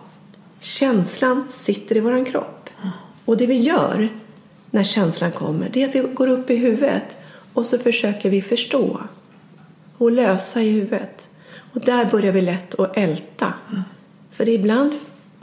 [0.61, 2.71] känslan sitter i våran kropp.
[3.25, 4.09] Och det vi gör
[4.71, 7.19] när känslan kommer det är att vi går upp i huvudet
[7.53, 9.01] och så försöker vi förstå
[9.99, 11.31] och lösa i huvudet.
[11.73, 13.55] Och där börjar vi lätt att älta.
[14.31, 14.93] För ibland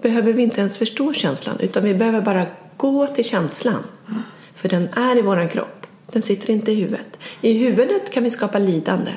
[0.01, 2.45] behöver vi inte ens förstå känslan utan vi behöver bara
[2.77, 3.83] gå till känslan.
[4.55, 5.87] För den är i våran kropp.
[6.11, 7.19] Den sitter inte i huvudet.
[7.41, 9.11] I huvudet kan vi skapa lidande.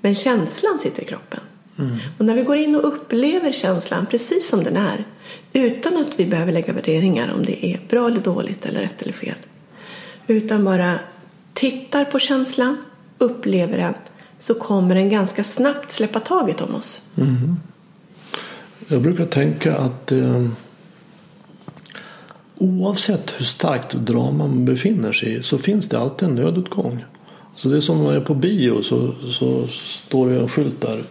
[0.00, 1.40] Men känslan sitter i kroppen.
[2.18, 5.04] Och när vi går in och upplever känslan precis som den är
[5.52, 9.12] utan att vi behöver lägga värderingar om det är bra eller dåligt eller rätt eller
[9.12, 9.34] fel
[10.28, 10.98] utan bara
[11.54, 12.76] tittar på känslan,
[13.18, 13.94] upplever den
[14.38, 17.00] så kommer den ganska snabbt släppa taget om oss.
[17.14, 17.54] Mm-hmm.
[18.88, 20.46] Jag brukar tänka att eh,
[22.58, 27.04] oavsett hur starkt drama man befinner sig i så finns det alltid en nödutgång.
[27.56, 30.80] Så det är som när man är på bio så, så står det en skylt
[30.80, 31.02] där.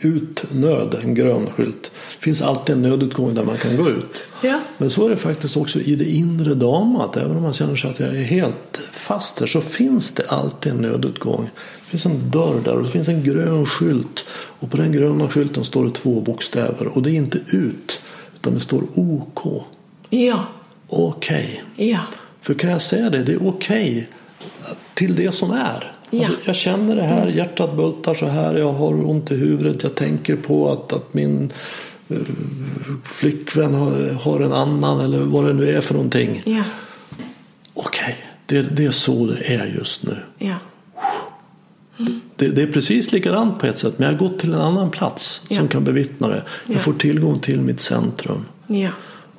[0.00, 1.82] Ut nöd, en grön skylt.
[2.18, 4.24] Det finns alltid en nödutgång där man kan gå ut.
[4.42, 4.60] Ja.
[4.78, 7.16] Men så är det faktiskt också i det inre dramat.
[7.16, 10.72] Även om man känner sig att jag är helt fast här så finns det alltid
[10.72, 11.50] en nödutgång.
[11.54, 14.26] Det finns en dörr där och det finns en grön skylt.
[14.32, 16.88] Och på den gröna skylten står det två bokstäver.
[16.88, 18.00] Och det är inte ut
[18.34, 19.64] utan det står OK.
[20.10, 20.44] Ja,
[20.88, 21.62] Okej.
[21.76, 21.98] ja,
[22.40, 24.08] För kan jag säga det, det är okej
[24.94, 25.89] till det som är.
[26.10, 26.18] Ja.
[26.18, 29.94] Alltså, jag känner det här, hjärtat bultar så här, jag har ont i huvudet, jag
[29.94, 31.52] tänker på att, att min
[32.08, 32.16] eh,
[33.04, 36.42] flickvän har, har en annan eller vad det nu är för någonting.
[36.44, 36.62] ja,
[37.74, 40.16] Okej, det, det är så det är just nu.
[40.38, 40.56] ja,
[42.36, 44.90] Det, det är precis likadant på ett sätt, men jag har gått till en annan
[44.90, 45.56] plats Ja.
[45.58, 46.42] som kan bevittna det.
[46.66, 46.80] Jag Ja.
[46.80, 48.44] får tillgång till mitt centrum.
[48.66, 48.90] ja,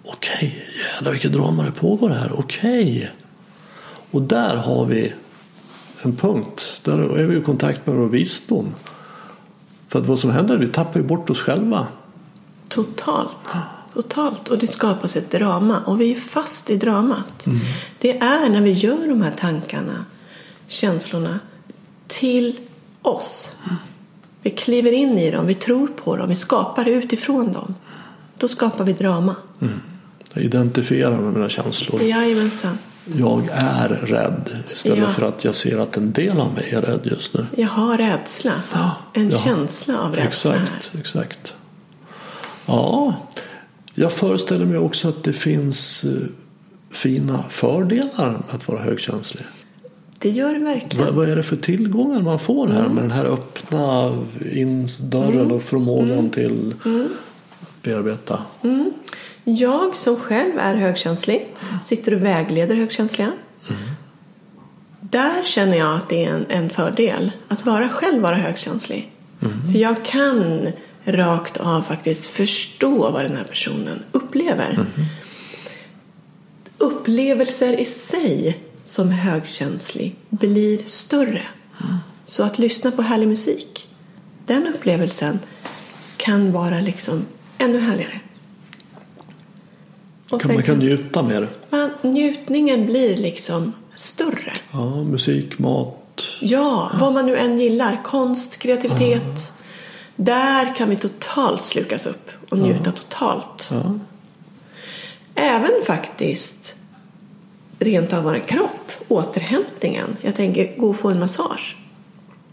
[0.04, 2.32] Okej, jävlar vilket drama det pågår här.
[2.40, 3.10] Okej.
[4.12, 5.14] Och där har vi
[6.06, 6.82] en punkt.
[6.84, 8.76] Där är vi i kontakt med vår visdom.
[9.88, 11.88] För att vad som händer är att vi tappar ju bort oss själva.
[12.70, 13.38] totalt.
[13.94, 14.48] Totalt.
[14.48, 15.84] Och det skapas ett drama.
[15.86, 17.48] Och vi är fast i dramat.
[18.00, 20.06] Det är när vi gör de här tankarna,
[20.68, 21.40] känslorna
[22.08, 22.60] till
[23.02, 23.52] oss.
[24.42, 27.76] Vi kliver in i dem, vi tror på dem, vi skapar utifrån dem.
[28.38, 29.36] Då skapar vi drama.
[30.34, 32.02] Jag identifierar med mina känslor.
[32.02, 32.78] Jajamensan.
[33.06, 35.10] Jag är rädd istället Ja.
[35.10, 37.46] för att jag ser att en del av mig är rädd just nu.
[37.58, 38.54] Jag har rädsla.
[38.74, 39.38] Ja, En ja.
[39.38, 40.62] känsla av rädsla här.
[40.64, 41.56] Exakt, exakt.
[42.66, 43.14] Ja,
[43.94, 46.12] jag föreställer mig också att det finns eh,
[46.92, 49.46] fina fördelar med att vara högkänslig.
[50.20, 51.06] Det gör det verkligen.
[51.06, 52.92] Vad, vad är det för tillgångar man får här Mm.
[52.96, 54.10] med den här öppna
[55.00, 56.30] dörren och förmågan Mm.
[56.32, 58.40] till att bearbeta?
[59.44, 63.32] Jag som själv är högkänslig sitter och vägleder högkänsliga.
[65.02, 69.12] Där känner jag att det är en, en fördel att vara själv vara högkänslig.
[69.72, 70.68] För jag kan
[71.06, 74.86] rakt av faktiskt förstå vad den här personen upplever.
[76.78, 81.44] Upplevelser i sig som högkänslig blir större.
[82.26, 83.88] Så att lyssna på härlig musik,
[84.46, 85.40] den upplevelsen
[86.18, 87.26] kan vara liksom
[87.58, 88.20] ännu härligare.
[90.32, 91.48] Och Kan, man kan njuta mer.
[91.70, 94.54] man, njutningen blir liksom större.
[94.72, 95.98] Ja, musik, mat.
[96.42, 98.02] Ja, vad man nu än gillar.
[98.04, 99.54] Konst, kreativitet.
[100.16, 103.70] Där kan vi totalt slukas upp och njuta totalt.
[103.72, 104.00] Ja.
[105.36, 106.76] Även faktiskt
[107.80, 110.18] rent av vår kropp, återhämtningen.
[110.22, 111.76] Jag tänker gå och få en massage.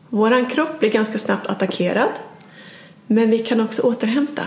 [0.08, 2.10] Vår kropp blir ganska snabbt attackerad.
[3.06, 4.42] Men vi kan också återhämta.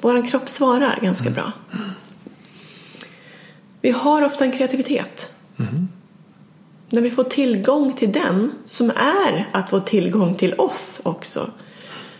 [0.00, 1.52] Vår kropp svarar ganska bra.
[3.80, 5.32] Vi har ofta en kreativitet.
[6.90, 11.50] När vi får tillgång till den, som är att få tillgång till oss också,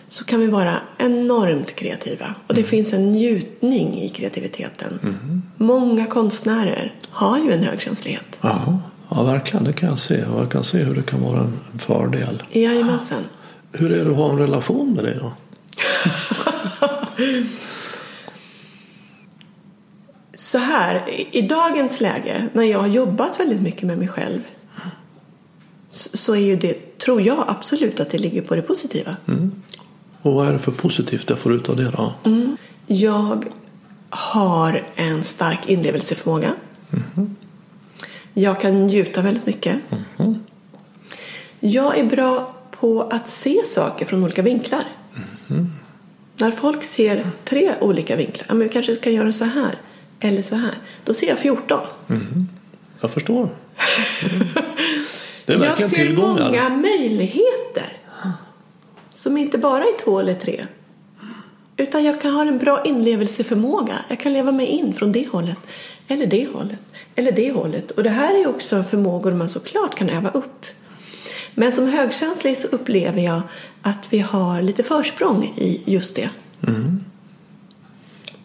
[0.07, 2.35] så kan vi vara enormt kreativa.
[2.47, 5.17] Och det finns en njutning i kreativiteten.
[5.57, 8.39] Många konstnärer har ju en högkänslighet.
[8.41, 8.79] Ja,
[9.11, 9.65] ja, verkligen.
[9.65, 10.25] Det kan jag se.
[10.25, 12.43] Och jag kan se hur det kan vara en en fördel.
[12.53, 13.25] Jajamensan.
[13.73, 15.33] Hur är det att ha en relation med dig då?
[20.41, 24.41] Så här, i- dagens läge när jag har jobbat väldigt mycket med mig själv
[25.91, 29.17] så är ju det, tror jag absolut att det ligger på det positiva.
[30.23, 32.15] Och vad är det för positivt jag får ut av det då?
[32.87, 33.45] Jag
[34.11, 36.55] har en stark inlevelseförmåga.
[38.35, 39.77] Jag kan njuta väldigt mycket.
[41.61, 44.85] Jag är bra på att se saker från olika vinklar.
[46.41, 49.75] När folk ser tre olika vinklar, ja, men vi kanske ska göra så här
[50.21, 51.81] eller så här, då ser jag 14.
[53.01, 53.39] Jag förstår.
[53.39, 54.49] Mm.
[55.47, 56.45] Det är Jag ser tillgångar.
[56.45, 57.99] många möjligheter
[59.13, 60.67] som inte bara är två eller tre.
[61.77, 63.95] Utan jag kan ha en bra inlevelseförmåga.
[64.09, 65.59] Jag kan leva mig in från det hållet,
[66.09, 66.79] eller det hållet,
[67.15, 67.91] eller det hållet.
[67.91, 70.67] Och det här är också förmågor man såklart kan öva upp.
[71.55, 73.43] Men som högkänslig så upplever jag
[73.83, 76.31] att vi har lite försprång i just det.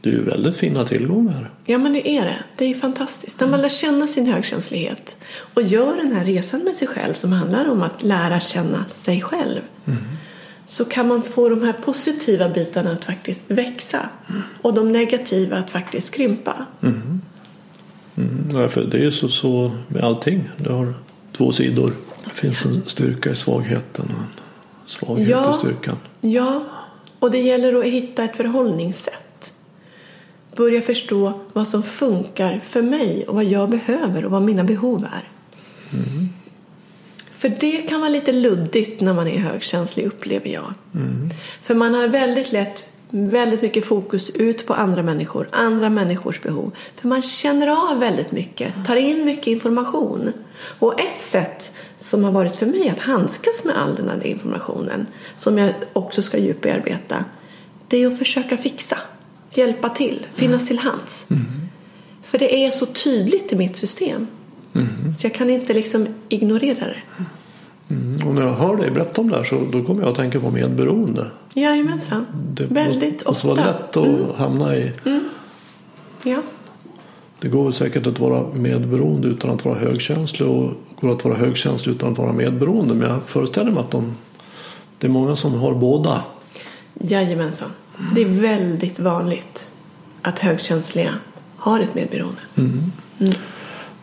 [0.05, 1.49] Det är ju väldigt fina tillgångar.
[1.65, 2.37] Ja, men det är det.
[2.57, 3.39] Det är fantastiskt.
[3.39, 5.17] När man lär känna sin högkänslighet
[5.53, 9.21] och gör den här resan med sig själv som handlar om att lära känna sig
[9.21, 9.59] själv.
[10.65, 14.09] så kan man få de här positiva bitarna att faktiskt växa
[14.61, 16.65] och de negativa att faktiskt krympa.
[16.83, 17.21] Mm,
[18.53, 20.49] ja, för det är ju så, så med allting.
[20.57, 20.93] Det har
[21.31, 21.91] två sidor.
[22.23, 24.27] Det finns en styrka i svagheten och en
[24.85, 25.51] svaghet Ja.
[25.51, 25.97] i styrkan.
[26.21, 26.63] Ja,
[27.19, 29.13] och det gäller att hitta ett förhållningssätt.
[30.55, 35.07] Börja förstå vad som funkar för mig och vad jag behöver och vad mina behov
[35.13, 35.29] är.
[37.31, 40.73] För det kan vara lite luddigt när man är högkänslig upplever jag.
[41.61, 46.71] För man har väldigt lätt väldigt mycket fokus ut på andra människor, andra människors behov.
[46.95, 50.33] För man känner av väldigt mycket, tar in mycket information.
[50.79, 55.07] Och ett sätt som har varit för mig att handskas med all den här informationen,
[55.35, 57.25] som jag också ska djupbearbeta,
[57.87, 58.97] det är att försöka fixa,
[59.57, 61.25] hjälpa till, finnas till hands.
[62.23, 64.27] För det är så tydligt i mitt system.
[65.17, 67.01] Så jag kan inte liksom ignorera det.
[67.89, 68.27] Mm.
[68.27, 70.39] Och när jag hör dig berätta om det här så då kommer jag att tänka
[70.39, 71.25] på medberoende.
[71.53, 72.25] Jajamensan.
[72.53, 73.99] Det Väldigt måste vara ofta.
[73.99, 74.15] Mm.
[74.15, 74.91] lätt att hamna i.
[76.23, 76.41] Ja.
[77.39, 81.93] Det går säkert att vara medberoende utan att vara högkänslig och går att vara högkänslig
[81.93, 82.93] utan att vara medberoende.
[82.93, 84.15] Men jag föreställer mig att de,
[84.99, 86.23] det är många som har båda.
[86.93, 87.69] Jajamensan.
[88.15, 89.71] Det är väldigt vanligt
[90.21, 91.13] att högkänsliga
[91.57, 92.41] har ett medberoende.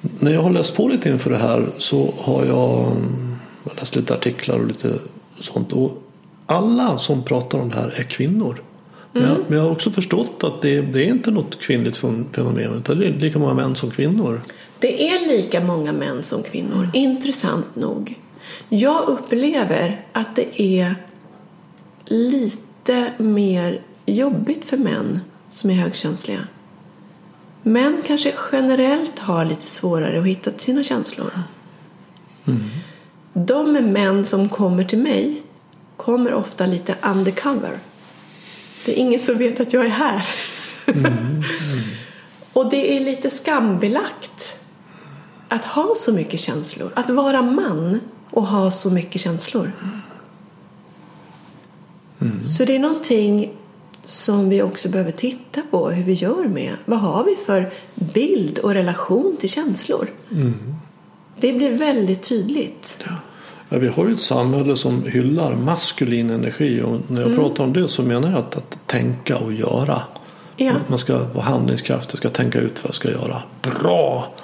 [0.01, 3.97] När jag har läst på lite inför det här så har jag, mm, jag läst
[3.97, 4.99] lite artiklar och lite
[5.41, 5.73] sånt.
[5.73, 6.03] Och
[6.47, 8.63] alla som pratar om det här är kvinnor.
[9.13, 12.27] Men, jag, men jag har också förstått att det, det är inte något kvinnligt fen-
[12.33, 14.41] fenomen utan det är lika många män som kvinnor.
[14.79, 18.19] Det är lika många män som kvinnor, intressant nog.
[18.69, 20.95] Jag upplever att det är
[22.07, 22.63] lite
[23.19, 26.47] mer jobbigt för män som är högkänsliga.
[27.63, 31.33] Män kanske generellt har lite svårare att hitta sina känslor.
[33.33, 35.43] De män som kommer till mig
[35.97, 37.79] kommer ofta lite undercover.
[38.87, 40.29] Det är ingen som vet att jag är här.
[42.53, 44.59] Och det är lite skambelagt
[45.49, 46.93] att ha så mycket känslor.
[46.95, 49.73] Att vara man och ha så mycket känslor.
[52.57, 53.51] Så det är någonting
[54.05, 56.77] som vi också behöver titta på hur vi gör med.
[56.85, 60.11] Vad har vi för bild och relation till känslor?
[61.41, 62.99] Det blir väldigt tydligt.
[63.69, 67.73] Ja, vi har ju ett samhälle som hyllar maskulin energi och när jag pratar om
[67.73, 70.03] det så menar jag att, att tänka och göra.
[70.57, 70.73] Ja.
[70.89, 73.43] Man ska vara handlingskraftig, ska tänka ut vad jag ska göra.
[73.63, 74.35] Bra!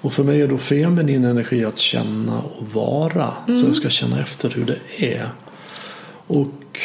[0.00, 3.32] Och för mig är då feminin energi att känna och vara.
[3.46, 5.28] Så jag ska känna efter hur det är.
[6.26, 6.80] Och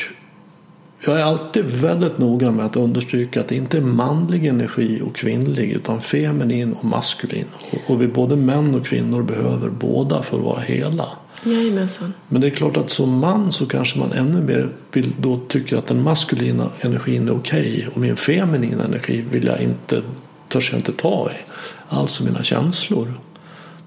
[1.01, 5.15] jag är alltid väldigt noga med att understryka att det inte är manlig energi och
[5.15, 7.45] kvinnlig utan feminin och maskulin.
[7.87, 11.05] Och, vi både män och kvinnor behöver båda för att vara hela.
[11.43, 12.13] Jajamensan.
[12.27, 15.77] Men det är klart att som man så kanske man ännu mer vill då tycker
[15.77, 20.01] att den maskulina energin är okej och min feminina energi vill jag inte,
[20.47, 21.51] törs jag inte ta i.
[21.87, 23.13] Alltså mina känslor.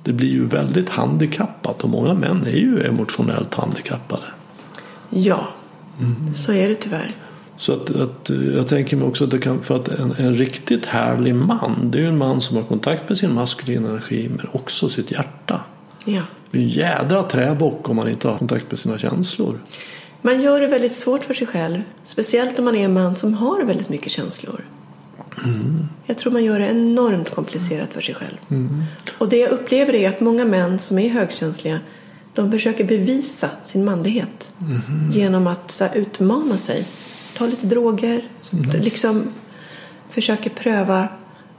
[0.02, 4.26] Det blir ju väldigt handikappat och många män är ju emotionellt handikappade.
[5.10, 5.48] Ja,
[6.36, 7.14] så är det tyvärr.
[7.56, 10.34] Så att, att eh, jag tänker mig också att det kan, för att en, en
[10.34, 14.30] riktigt härlig man det är ju en man som har kontakt med sin maskulina energi
[14.36, 15.60] men också sitt hjärta.
[16.04, 16.22] Ja.
[16.50, 19.58] Det är en jädra träbock om man inte har kontakt med sina känslor.
[20.22, 21.82] Man gör det väldigt svårt för sig själv.
[22.04, 24.64] Speciellt om man är en man som har väldigt mycket känslor.
[26.06, 28.36] Jag tror man gör det enormt komplicerat för sig själv.
[29.18, 31.80] Och det jag upplever är att många män som är högkänsliga
[32.34, 34.52] de försöker bevisa sin manlighet
[35.12, 36.86] genom att så här, utmana sig.
[37.38, 38.24] Ta lite droger,
[38.72, 39.22] liksom
[40.10, 41.08] försöker pröva.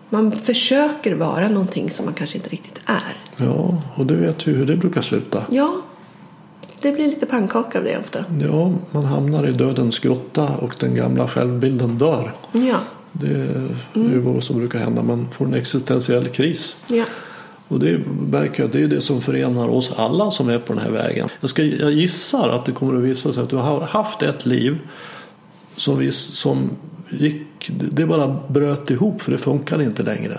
[0.09, 3.17] Man försöker vara någonting som man kanske inte riktigt är.
[3.37, 5.43] Ja, och det vet vi hur det brukar sluta.
[5.49, 5.81] Ja,
[6.81, 8.25] det blir lite pannkaka av det ofta.
[8.41, 12.31] Ja, man hamnar i dödens grotta och den gamla självbilden dör.
[12.51, 12.79] Ja,
[13.11, 13.27] Det
[13.93, 15.03] är ju vad som brukar hända.
[15.03, 16.77] Man får en existentiell kris.
[16.87, 17.05] ja.
[17.73, 17.99] Och det
[18.31, 21.29] märker jag, det är det som förenar oss alla som är på den här vägen.
[21.41, 24.45] Jag, ska, jag gissar att det kommer att visa sig att du har haft ett
[24.45, 24.79] liv
[25.77, 26.69] som, vi, som
[27.09, 30.37] gick, det bara bröt ihop för det funkade inte längre.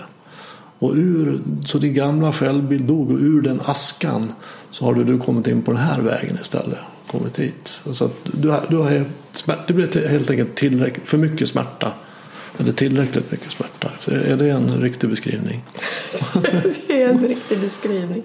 [0.79, 4.31] Och ur, så din gamla självbild dog och ur den askan
[4.71, 6.79] så har du, du kommit in på den här vägen istället.
[7.11, 7.79] Kommit hit.
[7.91, 9.05] Så att du, har- du har
[9.67, 11.91] det blev helt enkelt tillräckligt, för mycket smärta.
[12.59, 13.91] Eller tillräckligt mycket smärta.
[13.99, 15.63] Så är det en riktig beskrivning?
[16.87, 18.23] Det är en riktig beskrivning.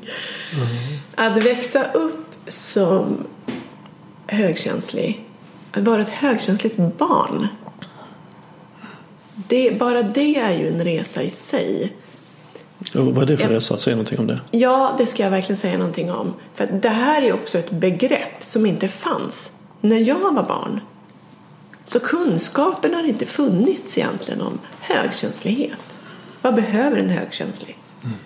[1.15, 3.27] Att växa upp som
[4.27, 5.25] högkänslig,
[5.73, 7.49] att vara ett högkänsligt barn.
[9.35, 11.93] Det, bara det är ju en resa i sig.
[12.93, 13.79] Ja, vad är det för resa?
[13.79, 14.37] Säg någonting om det.
[14.51, 16.35] Ja, det ska jag verkligen säga någonting om.
[16.55, 20.81] För det här är också ett begrepp som inte fanns när jag var barn.
[21.91, 26.01] Så kunskapen har inte funnits egentligen om högkänslighet.
[26.43, 27.79] Vad behöver en högkänslig?
[28.05, 28.17] Mm.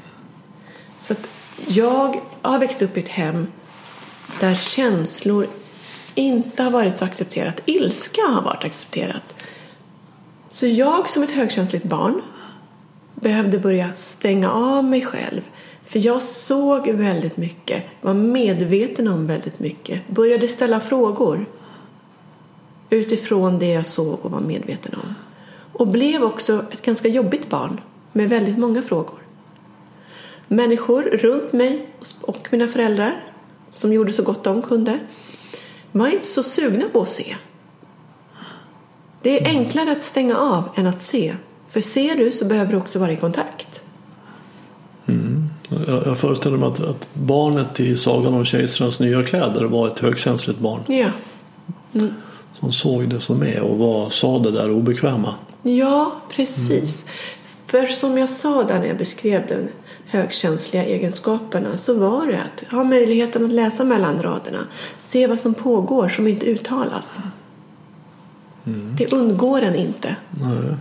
[0.99, 1.29] Så att
[1.67, 3.47] jag har växt upp i ett hem
[4.41, 5.47] där känslor
[6.15, 7.61] inte har varit så accepterat.
[7.65, 9.35] Ilska har varit accepterat.
[10.49, 12.23] Så jag som ett högkänsligt barn
[13.15, 15.43] behövde börja stänga av mig själv.
[15.87, 21.47] För jag såg väldigt mycket, var medveten om väldigt mycket, började ställa frågor
[22.91, 25.15] utifrån det jag såg och var medveten om.
[25.73, 27.81] Och blev också ett ganska jobbigt barn
[28.13, 29.19] med väldigt många frågor.
[30.49, 31.87] Människor runt mig
[32.21, 33.25] och mina föräldrar
[33.71, 34.99] som gjorde så gott de kunde
[35.93, 37.37] var inte så sugna på att se.
[39.23, 41.35] Det är enklare att stänga av än att se.
[41.69, 43.83] För ser du så behöver du också vara i kontakt.
[45.07, 45.49] Mm.
[45.69, 49.99] Jag, jag föreställer mig att, att, barnet i Sagan om kejsarens nya kläder var ett
[49.99, 50.81] högkänsligt barn.
[50.87, 51.11] Ja.
[51.95, 52.15] Mm.
[52.61, 55.35] Som såg det som är och var, sa det där obekväma.
[55.63, 57.03] Ja, precis.
[57.03, 57.15] Mm.
[57.67, 59.69] För som jag sa där när jag beskrev den
[60.07, 64.67] högkänsliga egenskaperna så var det att ha möjligheten att läsa mellan raderna.
[64.99, 67.19] Se vad som pågår som inte uttalas.
[68.67, 68.97] Mm.
[68.97, 70.17] Det undgår en inte.
[70.31, 70.75] Nej.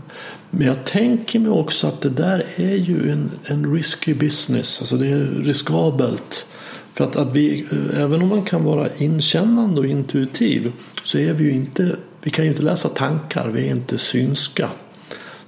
[0.49, 4.79] Men jag tänker mig också att det där är ju en, en risky business.
[4.79, 6.45] Alltså det är riskabelt.
[6.93, 10.71] För att, att vi, även om man kan vara inkännande och intuitiv
[11.03, 14.69] så är vi ju inte, vi kan ju inte läsa tankar, vi är inte synska.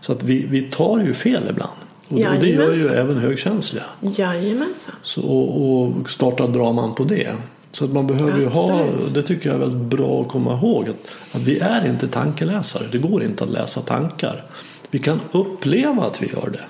[0.01, 1.71] Så att vi, vi tar ju fel ibland.
[2.07, 3.83] Och, och det gör ju även högkänsliga.
[4.01, 4.95] Jajamensan.
[5.03, 7.35] Så, och, och starta draman på det.
[7.71, 10.89] Så att man behöver ju ha, det tycker jag är väldigt bra att komma ihåg,
[10.89, 12.87] att, att vi är inte tankeläsare.
[12.91, 14.43] Det går inte att läsa tankar.
[14.91, 16.65] Vi kan uppleva att vi gör det.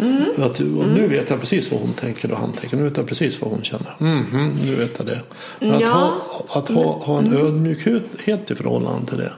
[0.00, 0.24] Mm.
[0.38, 2.76] Att, och nu vet jag precis vad hon tänker och han tänker.
[2.76, 3.96] Nu vet jag precis vad hon känner.
[4.00, 5.20] Mm nu vet jag det.
[5.58, 6.20] Men att, ja.
[6.28, 7.46] ha, att ha, ha en mm.
[7.46, 9.32] ödmjukhet i förhållande till det.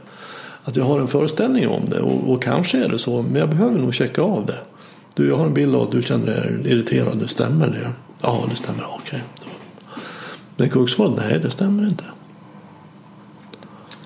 [0.64, 3.22] Att jag har en föreställning om det och, och, kanske är det så.
[3.22, 4.58] Men jag behöver nog checka av det.
[5.14, 7.16] Du, jag har en bild av att du känner dig irriterad.
[7.18, 7.92] Nu stämmer det?
[8.20, 8.84] Ja, det stämmer.
[8.88, 9.00] Okej.
[9.00, 9.20] Okay.
[10.56, 12.04] Men kuggssvaret, nej det stämmer inte.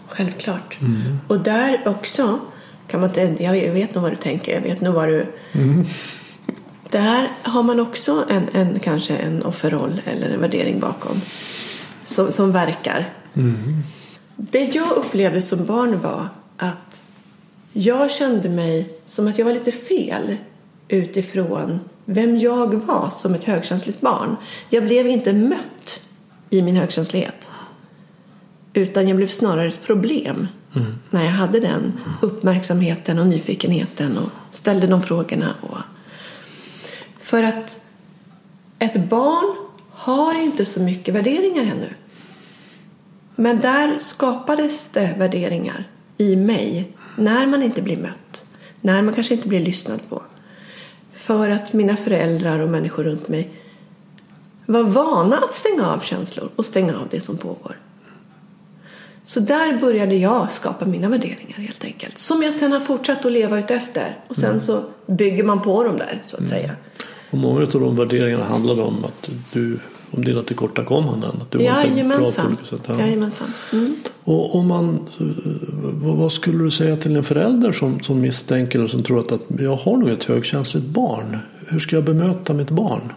[0.09, 0.79] Självklart.
[0.81, 1.19] Mm.
[1.29, 2.39] Och där också
[2.89, 5.27] kan man inte, jag vet nog vad du tänker, jag vet nog vad du...
[5.53, 5.85] Mm.
[6.91, 11.21] Där har man också en, en, kanske en offerroll eller en värdering bakom
[12.03, 13.09] som, som verkar.
[13.35, 13.83] Mm.
[14.37, 17.03] Det jag upplevde som barn var att
[17.73, 20.37] jag kände mig som att jag var lite fel
[20.89, 24.37] utifrån vem jag var som ett högkänsligt barn.
[24.69, 26.01] Jag blev inte mött
[26.51, 27.51] i min högkänslighet.
[28.73, 30.95] Utan jag blev snarare ett problem mm.
[31.11, 35.55] när jag hade den uppmärksamheten och nyfikenheten och ställde de frågorna.
[35.61, 35.79] Och...
[37.27, 37.81] För att
[38.79, 39.57] ett barn
[39.91, 41.95] har inte så mycket värderingar ännu.
[43.35, 48.45] Men där skapades det värderingar i mig när man inte blir mött.
[48.81, 50.23] När man kanske inte blir lyssnad på.
[51.13, 53.51] För att mina föräldrar och människor runt mig
[54.67, 57.81] var vana att stänga av känslor och stänga av det som pågår.
[59.25, 62.19] Så där började jag skapa mina värderingar helt enkelt.
[62.19, 64.19] Som jag sen har fortsatt att leva ut efter.
[64.29, 64.61] Och sen mm.
[64.61, 66.51] så bygger man på dem där så att mm.
[66.51, 66.77] säga.
[67.31, 69.79] Och många av de värderingarna handlade om att du
[70.11, 71.31] om dina tillkortakommanden.
[71.43, 72.81] Att du var inte bra på olika sätt.
[72.87, 73.01] Ja.
[73.01, 73.53] Jajamensan.
[73.73, 73.97] Mm.
[74.25, 75.01] Och om man,
[76.03, 79.43] vad skulle du säga till en förälder som, som misstänker eller som tror att, att
[79.59, 81.39] jag har nog ett högkänsligt barn.
[81.69, 83.13] Hur ska jag bemöta mitt barn?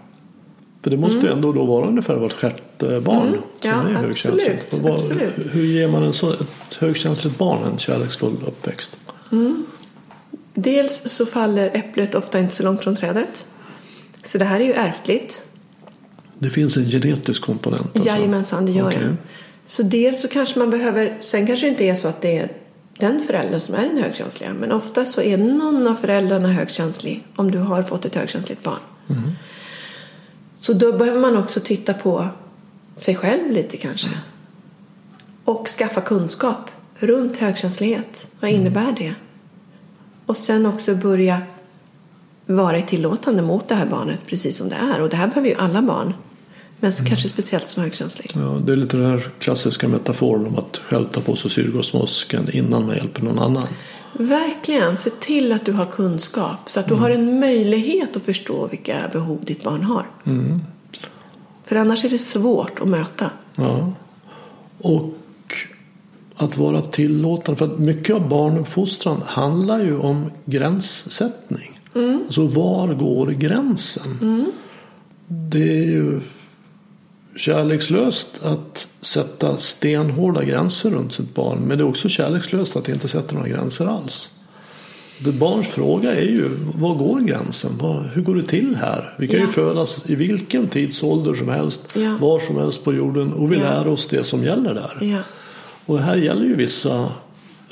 [0.84, 1.28] För det måste mm.
[1.28, 3.40] ju ändå då vara ungefär vart sjätte barn mm.
[3.62, 4.74] som ja, är högkänsligt.
[4.74, 5.56] Absolut, absolut.
[5.56, 9.00] Hur ger man en så, ett högkänsligt barn en kärleksfull uppväxt?
[9.32, 9.66] Mm.
[10.54, 13.46] Dels så faller äpplet ofta inte så långt från trädet.
[14.32, 15.42] Så det här är ju ärftligt.
[16.40, 17.82] Det finns en genetisk komponent?
[17.96, 18.10] Alltså.
[18.10, 19.00] Jajamensan, det gör okay.
[19.00, 19.16] det.
[19.66, 22.52] Så dels så kanske man behöver, sen kanske det inte är så att det är
[23.00, 24.54] den föräldern som är den högkänsliga.
[24.54, 28.80] Men ofta så är någon av föräldrarna högkänslig om du har fått ett högkänsligt barn.
[29.10, 29.32] Mm.
[30.56, 32.28] Så då behöver man också titta på
[32.96, 34.10] sig själv lite kanske.
[35.46, 38.28] Och skaffa kunskap runt högkänslighet.
[38.40, 38.62] Vad mm.
[38.62, 39.14] innebär det?
[40.26, 41.42] Och sen också börja
[42.56, 45.02] vara tillåtande mot det här barnet precis som det är.
[45.02, 46.14] Och det här behöver ju alla barn.
[46.80, 47.06] Men mm.
[47.06, 48.32] kanske speciellt som högkänslig.
[48.36, 52.50] Ja, det är lite den här klassiska metaforen om att själv ta på sig syrgasmasken
[52.54, 53.64] innan man hjälper någon annan.
[54.14, 54.98] Verkligen.
[54.98, 57.04] Se till att du har kunskap så att du mm.
[57.04, 60.08] har en möjlighet att förstå vilka behov ditt barn har.
[60.26, 60.62] Mm.
[61.66, 63.32] För annars är det svårt att möta.
[63.56, 63.92] Ja.
[64.78, 65.14] Och
[66.36, 67.58] att vara tillåtande.
[67.58, 71.79] För att mycket av barnuppfostran handlar ju om gränssättning.
[71.96, 72.22] Mm.
[72.26, 74.18] Alltså var går gränsen?
[74.22, 74.52] Mm.
[75.28, 76.20] Det är ju
[77.36, 81.60] kärlekslöst att sätta stenhårda gränser runt sitt barn.
[81.60, 84.30] Men det är också kärlekslöst att inte sätta några gränser alls.
[85.24, 87.72] Det barns fråga är ju, var går gränsen?
[87.78, 89.14] Var, hur går det till här?
[89.20, 89.46] Vi kan Ja.
[89.46, 92.18] ju födas i vilken tidsålder som helst, Ja.
[92.22, 93.62] var som helst på jorden och vi Ja.
[93.62, 95.24] lär oss det som gäller där.
[95.86, 97.10] Och här gäller ju vissa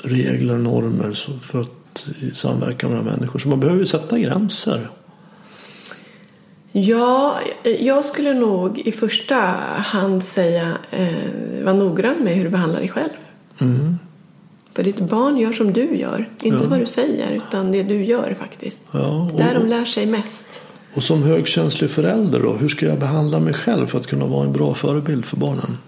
[0.02, 1.77] regler, normer så- för att
[2.20, 3.38] i samverkan med människor.
[3.38, 4.90] Så man behöver ju sätta gränser.
[6.72, 7.38] Ja,
[7.80, 9.34] jag skulle nog i första
[9.76, 13.10] hand säga eh, var noggrann med hur du behandlar dig själv.
[14.74, 16.30] För ditt barn gör som du gör.
[16.42, 18.82] Inte vad du säger, utan det du gör faktiskt.
[18.92, 20.60] Ja, Där de och, lär sig mest.
[20.94, 24.46] och som högkänslig förälder då, hur ska jag behandla mig själv för att kunna vara
[24.46, 25.78] en bra förebild för barnen?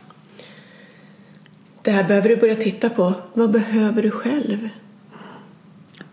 [1.82, 3.12] Det här behöver du börja titta på.
[3.34, 4.68] Vad behöver du själv?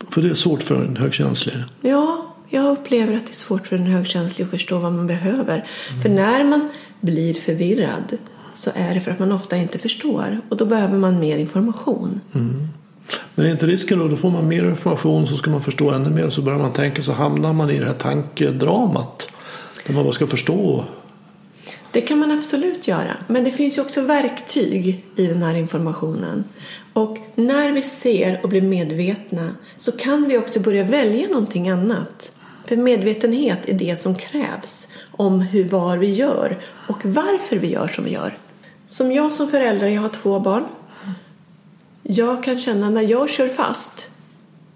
[0.10, 1.56] För det är svårt för en högkänslig.
[1.82, 5.66] Ja, jag upplever att det är svårt för en högkänslig att förstå vad man behöver.
[6.02, 6.70] För när man
[7.02, 8.18] blir förvirrad
[8.54, 10.42] så är det för att man ofta inte förstår.
[10.50, 12.22] Och då behöver man mer information.
[13.36, 16.10] Men är inte risken då, då får man mer information så ska man förstå ännu
[16.10, 19.34] mer så börjar man tänka så hamnar man i det här tankedramat.
[19.88, 20.86] Där man bara ska förstå.
[21.98, 23.18] Det kan man absolut göra.
[23.28, 26.44] Men det finns ju också verktyg i den här informationen.
[26.94, 32.32] Och när vi ser och blir medvetna så kan vi också börja välja någonting annat.
[32.66, 37.88] För medvetenhet är det som krävs om hur var vi gör och varför vi gör
[37.88, 38.38] som vi gör.
[38.88, 40.66] Som jag som förälder, jag har två barn.
[42.04, 44.10] Jag kan känna när jag kör fast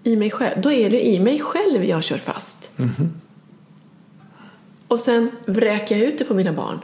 [0.02, 2.72] i mig själv, då är det i mig själv jag kör fast.
[4.88, 6.80] Och sen vräker jag ut det på mina barn.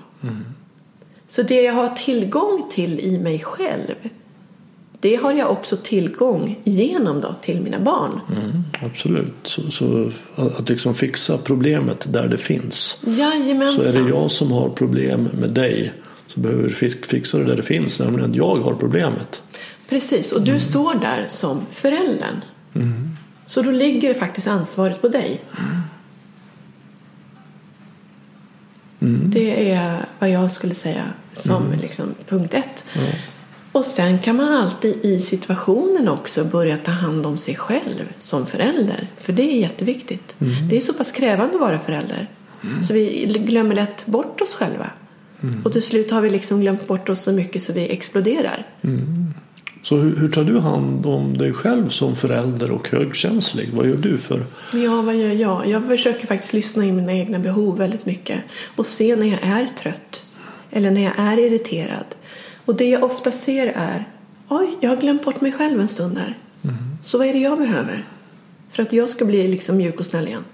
[1.26, 3.94] Så det jag har tillgång till i mig själv
[5.00, 8.20] det har jag också tillgång genom då till mina barn.
[8.80, 9.34] Absolut.
[9.42, 12.98] Så, så att liksom fixa problemet där det finns.
[13.06, 13.84] Jajamensan.
[13.84, 15.92] Så är det jag som har problem med dig
[16.26, 18.00] så behöver fix- fixa det där det finns.
[18.00, 19.42] Nämligen att jag har problemet.
[19.88, 22.40] Precis, och du står där som föräldern.
[23.46, 25.40] Så då ligger faktiskt ansvaret på dig.
[29.00, 32.84] Det är vad jag skulle säga som liksom punkt ett.
[33.72, 38.46] Och sen kan man alltid i situationen också börja ta hand om sig själv som
[38.46, 39.10] förälder.
[39.16, 40.36] För det är jätteviktigt.
[40.70, 42.30] Det är så pass krävande att vara förälder.
[42.82, 44.90] Så vi glömmer lätt bort oss själva.
[45.64, 48.66] Och till slut har vi liksom glömt bort oss så mycket så vi exploderar.
[49.82, 53.68] Så hur, hur tar du hand om dig själv som förälder och högkänslig?
[53.74, 54.42] Vad gör du för?
[54.74, 55.66] Ja, vad gör jag?
[55.68, 58.40] Jag försöker faktiskt lyssna in mina egna behov väldigt mycket
[58.76, 60.24] och se när jag är trött
[60.70, 62.06] eller när jag är irriterad.
[62.64, 64.08] Och det jag ofta ser är
[64.48, 66.38] oj, jag har glömt bort mig själv en stund där.
[67.04, 68.04] Så vad är det jag behöver?
[68.70, 70.44] För att jag ska bli liksom mjuk och snäll igen.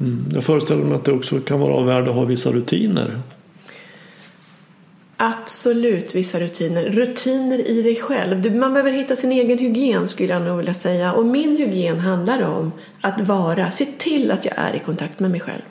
[0.00, 3.20] Mm, Jag föreställer mig att det också kan vara av värde att ha vissa rutiner.
[5.16, 6.84] Absolut vissa rutiner.
[6.84, 8.54] Rutiner i dig själv.
[8.56, 11.12] Man behöver hitta sin egen hygien skulle jag nog vilja säga.
[11.12, 15.30] Och min hygien handlar om att vara, se till att jag är i kontakt med
[15.30, 15.62] mig själv.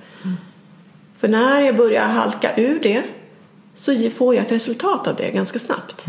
[1.17, 3.03] För när jag börjar halka ur det
[3.75, 6.05] så får jag ett resultat av det ganska snabbt.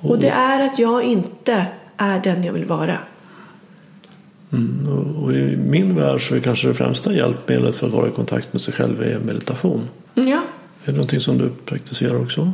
[0.00, 2.98] Och det är att jag inte är den jag vill vara.
[4.52, 8.08] Mm, och- Och i min värld så är kanske det främsta hjälpmedlet för att vara
[8.08, 9.88] i kontakt med sig själv är meditation.
[10.14, 10.40] Ja,
[10.84, 12.52] Är det någonting som du praktiserar också?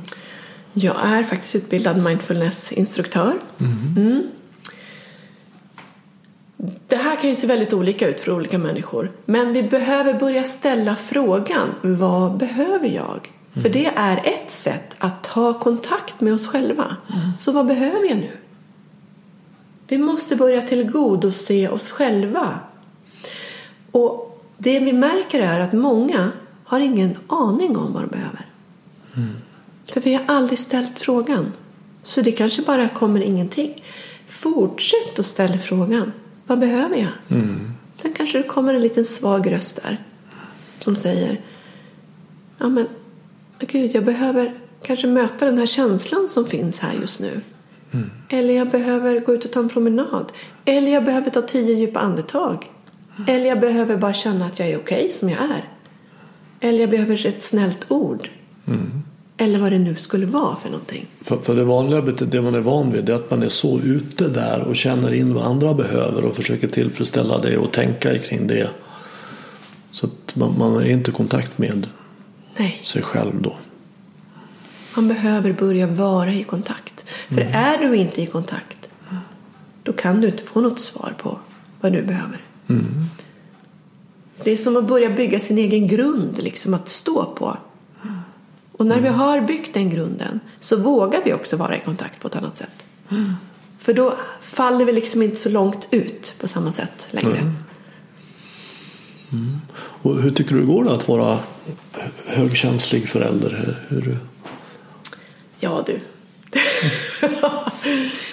[0.72, 3.34] Jag är faktiskt utbildad mindfulness-instruktör.
[3.58, 4.30] Mm.
[6.88, 9.12] Det här kan ju se väldigt olika ut för olika människor.
[9.24, 13.32] Men vi behöver börja ställa frågan vad behöver jag?
[13.62, 16.96] För det är ett sätt att ta kontakt med oss själva.
[17.38, 18.30] Så vad behöver jag nu?
[19.88, 22.60] Vi måste börja tillgodose oss själva.
[23.90, 26.32] Och det vi märker är att många
[26.66, 28.46] har ingen aning om vad de behöver.
[29.92, 31.52] För vi har aldrig ställt frågan.
[32.02, 33.82] Så det kanske bara kommer ingenting.
[34.28, 36.12] Fortsätt att ställa frågan.
[36.46, 37.12] Vad behöver jag?
[37.94, 40.04] Sen kanske det kommer en liten svag röst där.
[40.74, 41.40] Som säger.
[42.58, 42.86] Ja men.
[43.58, 47.40] Gud jag behöver kanske möta den här känslan som finns här just nu.
[48.28, 50.32] Eller jag behöver gå ut och ta en promenad.
[50.64, 52.70] Eller jag behöver ta tio djupa andetag.
[53.28, 55.68] Eller jag behöver bara känna att jag är okej som jag är.
[56.60, 58.28] Eller jag behöver ett snällt ord.
[59.36, 61.06] Eller vad det nu skulle vara för någonting.
[61.20, 64.28] För, för det vanliga det man är van vid är att man är så ute
[64.28, 68.70] där och känner in vad andra behöver och försöker tillfredsställa det och tänka kring det.
[69.90, 71.86] Så att man, man är inte i kontakt med
[72.56, 73.56] Nej, sig själv då.
[74.94, 77.04] man behöver börja vara i kontakt.
[77.08, 78.76] För är du inte i kontakt
[79.86, 81.38] då kan du inte få något svar på
[81.80, 82.40] vad du behöver.
[84.46, 87.56] Det är som att börja bygga sin egen grund liksom att stå på.
[88.72, 92.28] Och när vi har byggt den grunden så vågar vi också vara i kontakt på
[92.28, 92.86] ett annat sätt.
[93.78, 97.52] För då faller vi liksom inte så långt ut på samma sätt längre.
[99.76, 101.38] Och hur tycker du det går då att vara
[102.26, 103.78] högkänslig förälder?
[103.88, 104.18] Hur,
[105.60, 106.00] Ja du.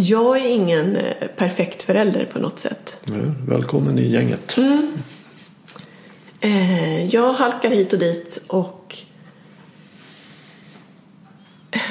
[0.00, 3.02] Jag är ingen eh, perfekt förälder på något sätt.
[3.48, 4.56] välkommen i gänget.
[6.40, 8.96] Eh, Jag halkar hit och dit och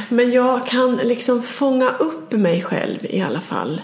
[0.10, 3.82] men jag kan liksom fånga upp mig själv i alla fall.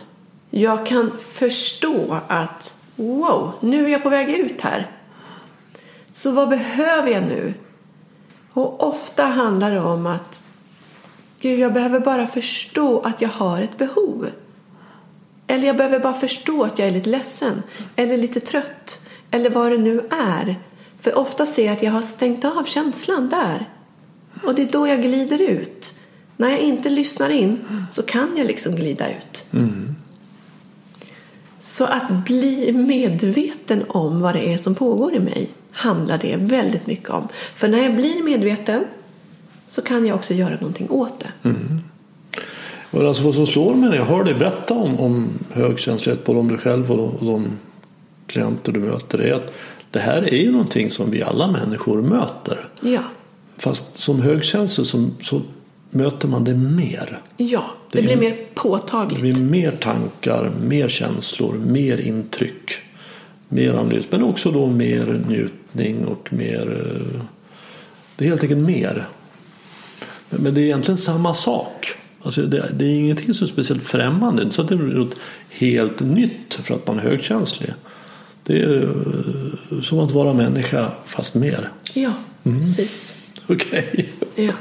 [0.49, 4.91] Jag kan förstå att wow, nu är jag på väg ut här.
[6.11, 7.53] Så vad behöver jag nu?
[8.53, 10.43] Och ofta handlar det om att
[11.43, 14.29] Gud, jag behöver bara förstå att jag har ett behov.
[15.47, 17.63] Eller jag behöver bara förstå att jag är lite ledsen.
[17.95, 18.99] Eller lite trött.
[19.31, 20.59] Eller vad det nu är.
[20.99, 23.69] För ofta ser jag att jag har stängt av känslan där.
[24.43, 25.99] Och det är då jag glider ut.
[26.37, 29.45] När jag inte lyssnar in så kan jag liksom glida ut.
[31.59, 36.87] Så att bli medveten om vad det är som pågår i mig handlar det väldigt
[36.87, 37.27] mycket om.
[37.55, 38.85] För när jag blir medveten
[39.73, 41.53] så kan jag också göra någonting åt det.
[42.91, 46.39] Och alltså vad som slår mig när jag hör dig berätta om, om högkänslighet, både
[46.39, 47.51] om dig själv och de, och de
[48.27, 49.53] klienter du möter, är att
[49.91, 52.67] det här är ju någonting som vi alla människor möter.
[52.81, 52.99] Ja,
[53.57, 55.41] Fast som högkänslig så, så
[55.89, 57.19] möter man det mer.
[57.37, 59.21] ja det, Det är- blir mer Det påtagligt.
[59.21, 62.71] blir mer tankar, mer känslor, mer intryck,
[63.49, 66.85] mer analys, men också då mer njutning och mer...
[67.15, 67.21] eh,
[68.15, 69.05] Det är helt enkelt mer.
[70.29, 71.87] Men det är egentligen samma sak.
[72.21, 74.41] Alltså det, det är ingenting som är speciellt främmande.
[74.41, 75.15] Det är inte så att det är något
[75.49, 77.73] helt nytt för att man är högkänslig.
[78.43, 81.69] Det är eh, som att vara människa fast mer.
[81.93, 82.13] Ja,
[82.45, 82.61] Mm.
[82.61, 83.29] precis.
[83.47, 84.09] Okej.
[84.35, 84.51] Ja.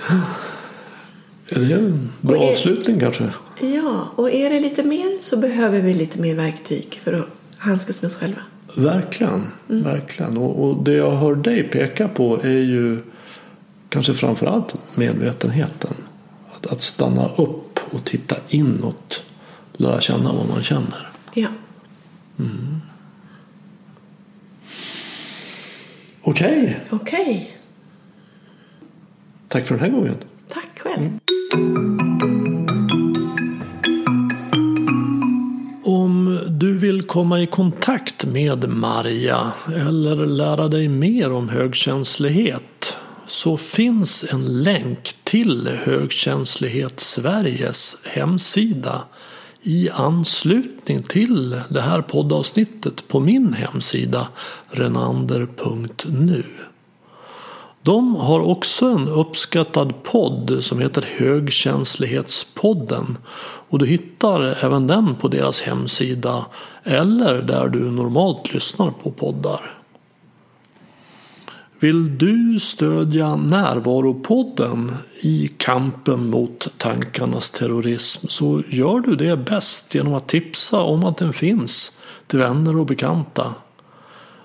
[1.51, 3.25] Är det en bra är- avslutning kanske?
[3.61, 8.03] ja, och är det lite mer så behöver vi lite mer verktyg för att handskas
[8.03, 8.41] med oss själva.
[8.77, 10.37] Verkligen, verkligen.
[10.37, 12.99] Och, och det jag hör dig peka på är ju
[13.93, 15.95] kanske framförallt medvetenheten.
[16.57, 19.23] Att, att stanna upp och titta inåt.
[19.73, 21.09] Lära känna vad man känner.
[21.35, 21.49] Ja,
[26.23, 27.51] Okej, okej.
[29.49, 30.17] tack för den här gången.
[30.49, 31.11] Tack själv.
[35.85, 42.65] Om du vill komma i kontakt med Marja eller lära dig mer om högkänslighet
[43.33, 49.05] så finns en länk till Högkänslighet Sveriges hemsida
[49.63, 54.29] i anslutning till det här poddavsnittet på min hemsida
[54.71, 56.45] renander.nu.
[57.83, 63.19] De har också en uppskattad podd som heter Högkänslighetspodden
[63.69, 66.47] och du hittar även den på deras hemsida
[66.85, 69.82] eller där du normalt lyssnar på poddar.
[71.83, 80.15] Vill du stödja Närvaropodden i kampen mot tankarnas terrorism så gör du det bäst genom
[80.15, 83.55] att tipsa om att den finns till vänner och bekanta.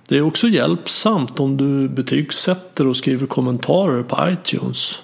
[0.08, 5.00] Det är också hjälpsamt om du betygsätter och skriver kommentarer på iTunes.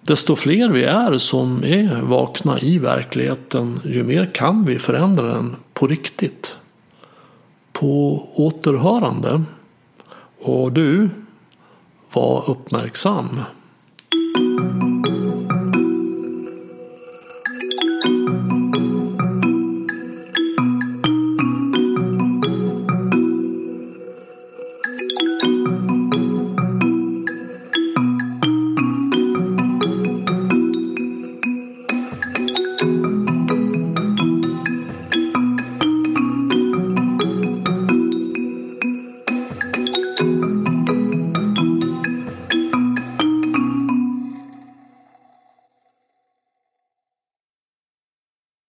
[0.00, 5.56] Desto fler vi är som är vakna i verkligheten, ju mer kan vi förändra den
[5.74, 6.58] på riktigt.
[7.72, 9.44] På återhörande.
[10.40, 11.10] Och du,
[12.12, 13.40] var uppmärksam.